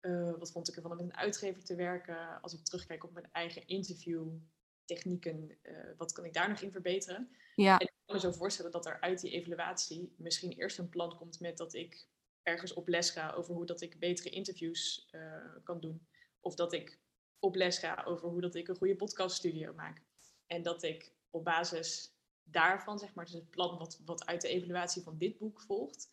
[0.00, 2.42] Uh, wat vond ik ervan om met een uitgever te werken?
[2.42, 7.30] Als ik terugkijk op mijn eigen interviewtechnieken, uh, wat kan ik daar nog in verbeteren?
[7.54, 7.78] Ja.
[7.78, 11.16] En ik kan me zo voorstellen dat er uit die evaluatie misschien eerst een plan
[11.16, 12.08] komt met dat ik
[12.42, 16.06] ergens op les ga over hoe dat ik betere interviews uh, kan doen.
[16.40, 16.98] Of dat ik
[17.38, 20.02] op les ga over hoe dat ik een goede podcaststudio maak.
[20.46, 24.48] En dat ik op basis daarvan, zeg maar, dus het plan wat, wat uit de
[24.48, 26.10] evaluatie van dit boek volgt,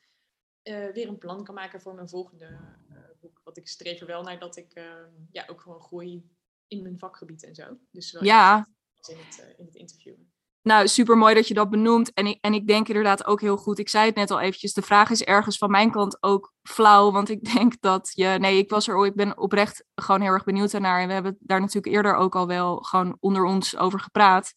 [0.63, 2.59] uh, weer een plan kan maken voor mijn volgende
[2.91, 3.41] uh, boek.
[3.43, 4.84] Want ik streef er wel naar dat ik uh,
[5.32, 6.30] ja, ook gewoon groei
[6.67, 7.78] in mijn vakgebied en zo.
[7.91, 8.67] Dus wel ja.
[9.07, 10.15] in het, eh, in het interview.
[10.61, 12.13] Nou, super mooi dat je dat benoemt.
[12.13, 13.80] En ik, en ik denk inderdaad ook heel goed.
[13.80, 14.73] Ik zei het net al eventjes.
[14.73, 17.11] De vraag is ergens van mijn kant ook flauw.
[17.11, 18.28] Want ik denk dat je.
[18.39, 19.05] Nee, ik was er.
[19.05, 21.01] Ik ben oprecht gewoon heel erg benieuwd naar.
[21.01, 24.53] En we hebben daar natuurlijk eerder ook al wel gewoon onder ons over gepraat.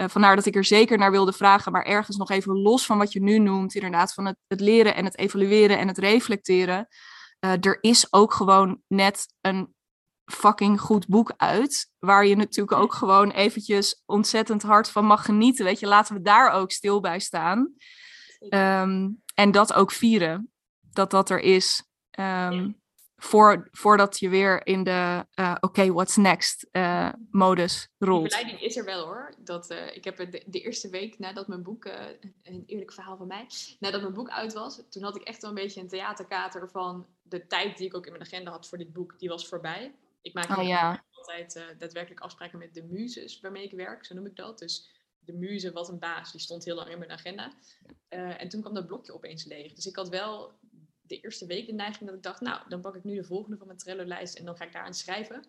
[0.00, 1.72] Uh, vandaar dat ik er zeker naar wilde vragen.
[1.72, 3.74] Maar ergens nog even los van wat je nu noemt.
[3.74, 6.88] Inderdaad, van het, het leren en het evalueren en het reflecteren.
[7.44, 9.74] Uh, er is ook gewoon net een
[10.24, 11.90] fucking goed boek uit.
[11.98, 15.64] Waar je natuurlijk ook gewoon eventjes ontzettend hard van mag genieten.
[15.64, 17.74] Weet je, laten we daar ook stil bij staan.
[18.48, 20.52] Um, en dat ook vieren.
[20.80, 21.84] Dat dat er is.
[22.18, 22.74] Um, ja.
[23.20, 28.22] Voor, voordat je weer in de uh, oké, okay, what's next uh, modus rolt.
[28.22, 29.34] De verleiding is er wel hoor.
[29.38, 31.84] Dat, uh, ik heb de, de, eerste week nadat mijn boek,
[32.42, 33.46] een eerlijk verhaal van mij,
[33.78, 37.06] nadat mijn boek uit was, toen had ik echt wel een beetje een theaterkater van
[37.22, 39.94] de tijd die ik ook in mijn agenda had voor dit boek, die was voorbij.
[40.22, 41.04] Ik maak oh, ja.
[41.10, 44.58] altijd daadwerkelijk afspraken met de muzes waarmee ik werk, zo noem ik dat.
[44.58, 47.52] Dus de muze was een baas, die stond heel lang in mijn agenda.
[48.08, 49.72] En toen kwam dat blokje opeens leeg.
[49.72, 50.52] Dus ik had wel
[51.08, 53.56] de eerste week de neiging dat ik dacht, nou, dan pak ik nu de volgende
[53.56, 55.46] van mijn Trello-lijst en dan ga ik daar aan schrijven.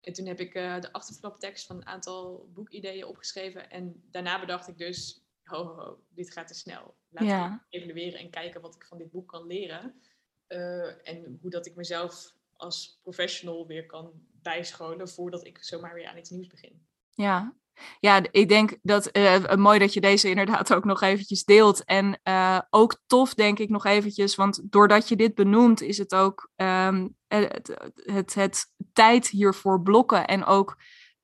[0.00, 3.70] En toen heb ik uh, de achterflaptekst van een aantal boekideeën opgeschreven.
[3.70, 6.96] En daarna bedacht ik dus, ho, ho, ho, dit gaat te snel.
[7.08, 7.66] Laten ja.
[7.70, 10.00] we evalueren en kijken wat ik van dit boek kan leren.
[10.48, 16.06] Uh, en hoe dat ik mezelf als professional weer kan bijscholen voordat ik zomaar weer
[16.06, 16.86] aan iets nieuws begin.
[17.10, 17.54] Ja,
[18.00, 21.84] ja ik denk dat uh, mooi dat je deze inderdaad ook nog eventjes deelt.
[21.84, 26.14] En uh, ook tof denk ik nog eventjes, want doordat je dit benoemt is het
[26.14, 30.76] ook um, het, het, het tijd hiervoor blokken en ook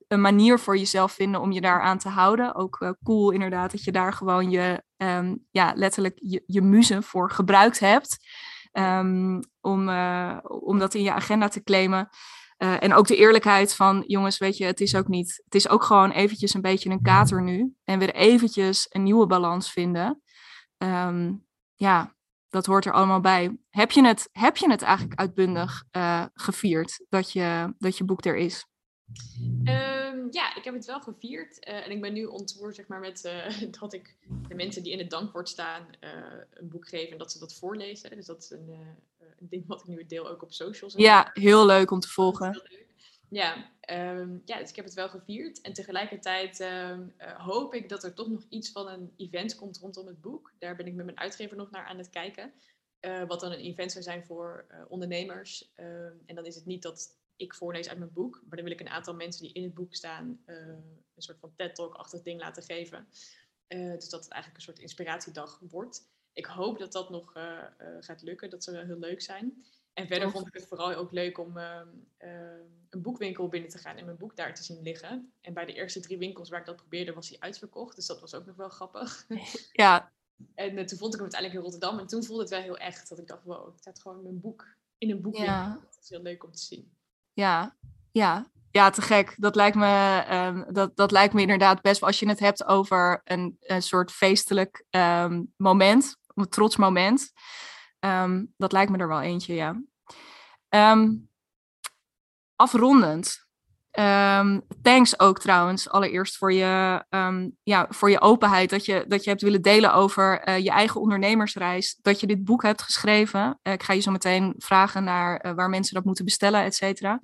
[0.07, 2.55] een manier voor jezelf vinden om je daaraan te houden.
[2.55, 7.31] Ook cool inderdaad dat je daar gewoon je, um, ja, letterlijk je, je muze voor
[7.31, 8.17] gebruikt hebt.
[8.71, 9.89] Um, om,
[10.43, 12.09] om dat in je agenda te claimen.
[12.57, 15.41] Uh, en ook de eerlijkheid van, jongens, weet je, het is ook niet.
[15.43, 17.75] Het is ook gewoon eventjes een beetje een kater nu.
[17.83, 20.21] En weer eventjes een nieuwe balans vinden.
[20.77, 21.45] Um,
[21.75, 22.15] ja,
[22.49, 23.57] dat hoort er allemaal bij.
[23.69, 28.25] Heb je het, heb je het eigenlijk uitbundig uh, gevierd dat je, dat je boek
[28.25, 28.65] er is?
[29.41, 31.67] Um, ja, ik heb het wel gevierd.
[31.67, 34.15] Uh, en ik ben nu ontroerd zeg maar, met uh, dat ik
[34.47, 36.09] de mensen die in het dankwoord staan uh,
[36.53, 38.09] een boek geef en dat ze dat voorlezen.
[38.09, 38.69] Dus dat is een,
[39.39, 40.93] een ding wat ik nu deel ook op socials.
[40.93, 42.61] Ja, heel leuk om te volgen.
[43.29, 45.61] Ja, um, ja, dus ik heb het wel gevierd.
[45.61, 50.07] En tegelijkertijd um, hoop ik dat er toch nog iets van een event komt rondom
[50.07, 50.53] het boek.
[50.59, 52.53] Daar ben ik met mijn uitgever nog naar aan het kijken.
[53.27, 55.71] wat dan een event zou zijn voor ondernemers.
[56.25, 58.41] en dan is het niet dat ik voorlees uit mijn boek.
[58.47, 60.55] Maar dan wil ik een aantal mensen die in het boek staan uh,
[61.15, 63.07] een soort van TED-talk-achtig ding laten geven.
[63.67, 66.09] Uh, dus dat het eigenlijk een soort inspiratiedag wordt.
[66.33, 67.63] Ik hoop dat dat nog uh,
[67.99, 68.49] gaat lukken.
[68.49, 69.65] Dat zou heel leuk zijn.
[69.93, 71.87] En verder vond ik het vooral ook leuk om ehm,
[72.89, 75.31] een boekwinkel binnen te gaan en mijn boek daar te zien liggen.
[75.41, 77.95] En bij de eerste drie winkels waar ik dat probeerde, was hij uitverkocht.
[77.95, 79.25] Dus dat was ook nog wel grappig.
[79.71, 80.11] Ja.
[80.55, 81.99] En toen vond ik hem uiteindelijk in Rotterdam.
[81.99, 83.09] En toen voelde het wel heel echt.
[83.09, 84.67] Dat ik dacht, wow, ik staat gewoon mijn boek
[84.97, 85.53] in een boekwinkel.
[85.53, 85.79] Ja.
[85.91, 86.96] Dat is heel leuk om te zien.
[87.37, 87.75] Ja,
[88.11, 88.51] ja.
[88.71, 89.35] ja, te gek.
[89.37, 92.03] Dat lijkt me, um, dat, dat lijkt me inderdaad best.
[92.03, 97.31] Als je het hebt over een, een soort feestelijk um, moment, een trots moment.
[97.99, 99.81] Um, dat lijkt me er wel eentje, ja.
[102.55, 103.46] afrondend.
[104.81, 107.03] Thanks ook trouwens, allereerst voor je,
[107.63, 108.69] ja, voor je openheid.
[108.69, 111.99] Dat je, dat je hebt willen delen over uh, je eigen ondernemersreis.
[112.01, 113.59] Dat je dit boek hebt geschreven.
[113.63, 116.75] Uh, ik ga je zo meteen vragen naar uh, waar mensen dat moeten bestellen, et
[116.75, 117.19] cetera.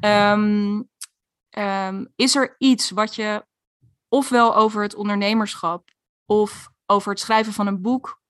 [0.00, 0.90] Um,
[2.16, 3.46] is er iets wat je
[4.08, 5.90] ofwel over het ondernemerschap
[6.26, 8.20] of over het schrijven van een boek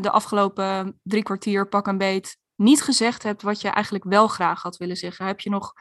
[0.00, 4.62] de afgelopen drie kwartier pak een beet niet gezegd hebt wat je eigenlijk wel graag
[4.62, 5.26] had willen zeggen?
[5.26, 5.72] Heb je nog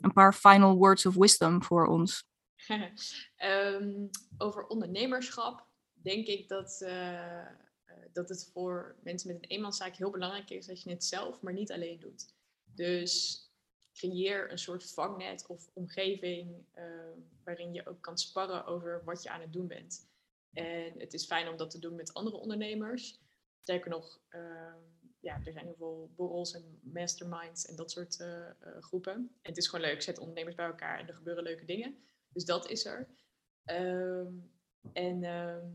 [0.00, 2.24] een paar final words of wisdom voor ons?
[3.44, 7.46] um, over ondernemerschap denk ik dat, uh,
[8.12, 11.52] dat het voor mensen met een eenmanszaak heel belangrijk is dat je het zelf, maar
[11.52, 12.34] niet alleen doet.
[12.64, 13.46] Dus
[13.94, 16.84] creëer een soort vangnet of omgeving uh,
[17.44, 20.10] waarin je ook kan sparren over wat je aan het doen bent.
[20.52, 23.20] En het is fijn om dat te doen met andere ondernemers.
[23.60, 24.74] Sterker nog, uh,
[25.22, 28.50] ja, er zijn heel veel borrels en masterminds en dat soort uh,
[28.80, 29.12] groepen.
[29.14, 31.96] En het is gewoon leuk, zet ondernemers bij elkaar en er gebeuren leuke dingen.
[32.32, 33.08] Dus dat is er.
[33.64, 34.32] Ehm,
[34.92, 35.66] en, ehm,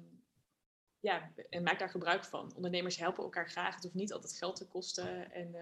[1.00, 2.56] ja, en maak daar gebruik van.
[2.56, 3.74] Ondernemers helpen elkaar graag.
[3.74, 5.32] Het hoeft niet altijd geld te kosten.
[5.32, 5.56] En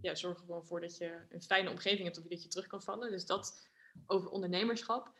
[0.00, 2.48] ja, zorg er gewoon voor dat je een fijne omgeving hebt op wie dat je
[2.48, 3.10] terug kan vallen.
[3.10, 3.68] Dus dat
[4.06, 5.12] over ondernemerschap.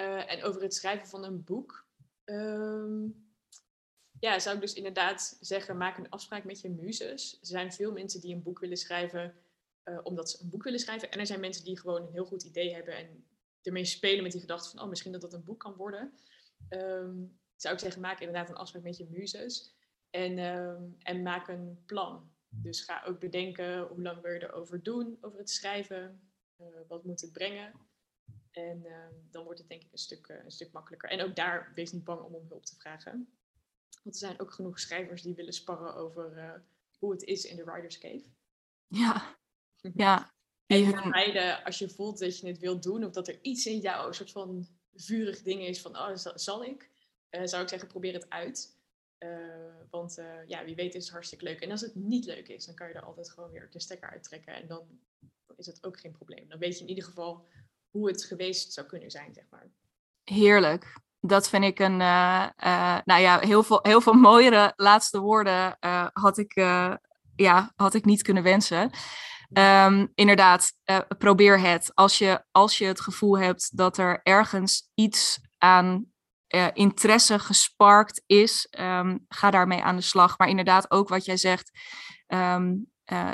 [0.00, 1.86] Uh, en over het schrijven van een boek.
[2.24, 3.27] Um,
[4.20, 7.38] ja, zou ik dus inderdaad zeggen, maak een afspraak met je muzes.
[7.40, 9.34] Er zijn veel mensen die een boek willen schrijven
[9.88, 11.10] uh, omdat ze een boek willen schrijven.
[11.10, 13.24] En er zijn mensen die gewoon een heel goed idee hebben en
[13.62, 16.12] ermee spelen met die gedachte van, oh, misschien dat dat een boek kan worden.
[16.68, 19.76] Um, zou ik zeggen, maak inderdaad een afspraak met je muzes.
[20.10, 22.32] En, um, en maak een plan.
[22.48, 26.30] Dus ga ook bedenken hoe lang wil je erover doen, over het schrijven.
[26.60, 27.72] Uh, wat moet het brengen?
[28.50, 31.10] En uh, dan wordt het denk ik een stuk, uh, een stuk makkelijker.
[31.10, 33.37] En ook daar wees niet bang om om hulp te vragen.
[34.02, 36.62] Want er zijn ook genoeg schrijvers die willen sparren over
[36.98, 38.24] hoe het is in de Writer's Cave.
[38.86, 39.36] Ja,
[39.94, 40.32] ja.
[40.66, 43.78] En beide, als je voelt dat je het wilt doen, of dat er iets in
[43.78, 46.90] jou een soort van vurig ding is van, oh, zal ik?
[47.30, 48.76] zou ik zeggen, probeer het uit.
[49.18, 51.60] Uh, want uh, ja, wie weet is het hartstikke leuk.
[51.60, 54.10] En als het niet leuk is, dan kan je er altijd gewoon weer de stekker
[54.10, 54.54] uittrekken.
[54.54, 55.00] En dan
[55.56, 56.48] is het ook geen probleem.
[56.48, 57.46] Dan weet je in ieder geval
[57.90, 59.70] hoe het geweest zou kunnen zijn, zeg maar.
[60.24, 61.00] Heerlijk.
[61.20, 62.46] Dat vind ik een, uh,
[63.04, 65.76] nou ja, heel veel, heel veel mooiere laatste woorden
[66.12, 66.54] had, ik,
[67.36, 68.90] ja, had ik niet kunnen wensen.
[69.52, 70.72] Um, inderdaad,
[71.18, 71.90] probeer het.
[71.94, 76.06] Als je, als je het gevoel hebt dat er ergens iets aan
[76.72, 80.38] interesse gesparkt is, um, ga daarmee aan de slag.
[80.38, 81.70] Maar inderdaad, ook wat jij zegt,
[82.28, 82.70] uh,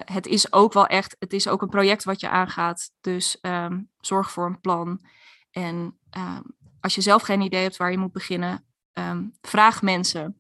[0.05, 2.91] het is ook wel echt, het is ook een project wat je aangaat.
[3.01, 3.39] Dus
[4.01, 5.01] zorg voor een plan.
[5.51, 5.99] En
[6.85, 8.67] als je zelf geen idee hebt waar je moet beginnen,
[9.41, 10.39] vraag mensen.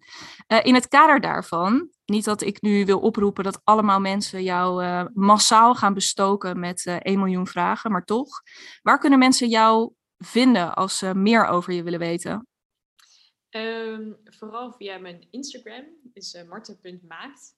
[0.48, 4.84] Uh, in het kader daarvan, niet dat ik nu wil oproepen dat allemaal mensen jou
[5.14, 8.42] massaal gaan bestoken met 1 miljoen vragen, maar toch,
[8.82, 12.46] waar kunnen mensen jou vinden als ze meer over je willen weten?
[13.50, 17.54] Um, vooral via mijn Instagram, is uh, marten.maakt.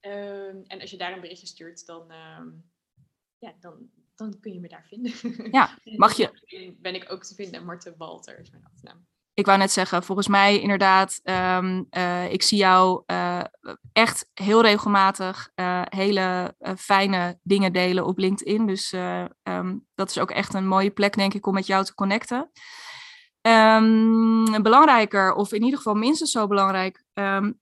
[0.00, 2.06] Um, en als je daar een berichtje stuurt, dan,
[3.38, 3.90] ja, dan,
[4.20, 5.12] dan kun je me daar vinden.
[5.50, 6.76] Ja, mag je.
[6.80, 9.06] Ben ik ook te vinden, Marten Walter is mijn achternaam.
[9.34, 13.44] Ik wou net zeggen, volgens mij inderdaad, uh, ik zie jou uh,
[13.92, 18.66] echt heel regelmatig uh, hele fijne dingen delen op LinkedIn.
[18.66, 18.90] Dus
[19.94, 22.50] dat is ook echt een mooie plek, denk ik, om met jou te connecten.
[23.42, 27.04] Um, belangrijker, of in ieder geval minstens zo belangrijk,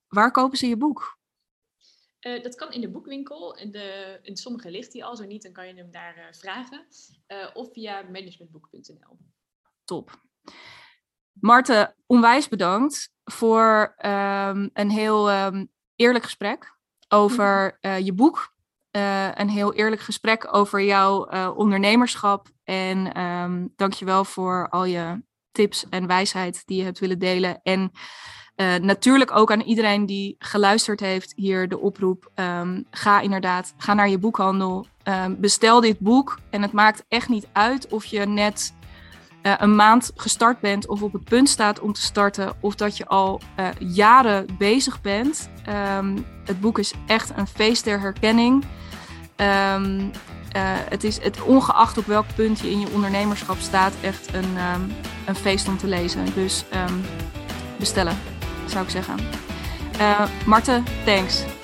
[0.08, 1.17] waar kopen ze je boek?
[2.20, 3.56] Uh, dat kan in de boekwinkel.
[3.56, 6.24] In, de, in sommige ligt die al, zo niet, dan kan je hem daar uh,
[6.30, 6.86] vragen.
[7.28, 9.18] Uh, of via managementboek.nl.
[9.84, 10.20] Top.
[11.32, 15.30] Marten, onwijs bedankt voor um, een heel
[15.96, 16.76] eerlijk gesprek
[17.08, 18.04] over mhm.
[18.04, 18.54] je boek.
[18.90, 22.48] een heel eerlijk gesprek over jouw ondernemerschap.
[22.64, 27.60] En um, dankjewel voor al je tips en wijsheid die je hebt willen delen.
[27.62, 27.92] En
[28.60, 32.30] uh, natuurlijk ook aan iedereen die geluisterd heeft hier de oproep.
[32.34, 34.86] Um, ga inderdaad, ga naar je boekhandel.
[35.04, 36.38] Um, bestel dit boek.
[36.50, 38.74] En het maakt echt niet uit of je net
[39.42, 42.52] uh, een maand gestart bent of op het punt staat om te starten.
[42.60, 45.50] Of dat je al uh, jaren bezig bent.
[45.96, 48.64] Um, het boek is echt een feest der herkenning.
[50.88, 54.56] Het is het, ongeacht op welk punt je in je ondernemerschap staat, echt een,
[55.26, 56.24] een feest om te lezen.
[56.34, 56.64] Dus
[57.76, 58.16] bestellen,
[58.70, 59.14] zou ik zeggen.
[60.00, 61.57] Uh, Marten, thanks.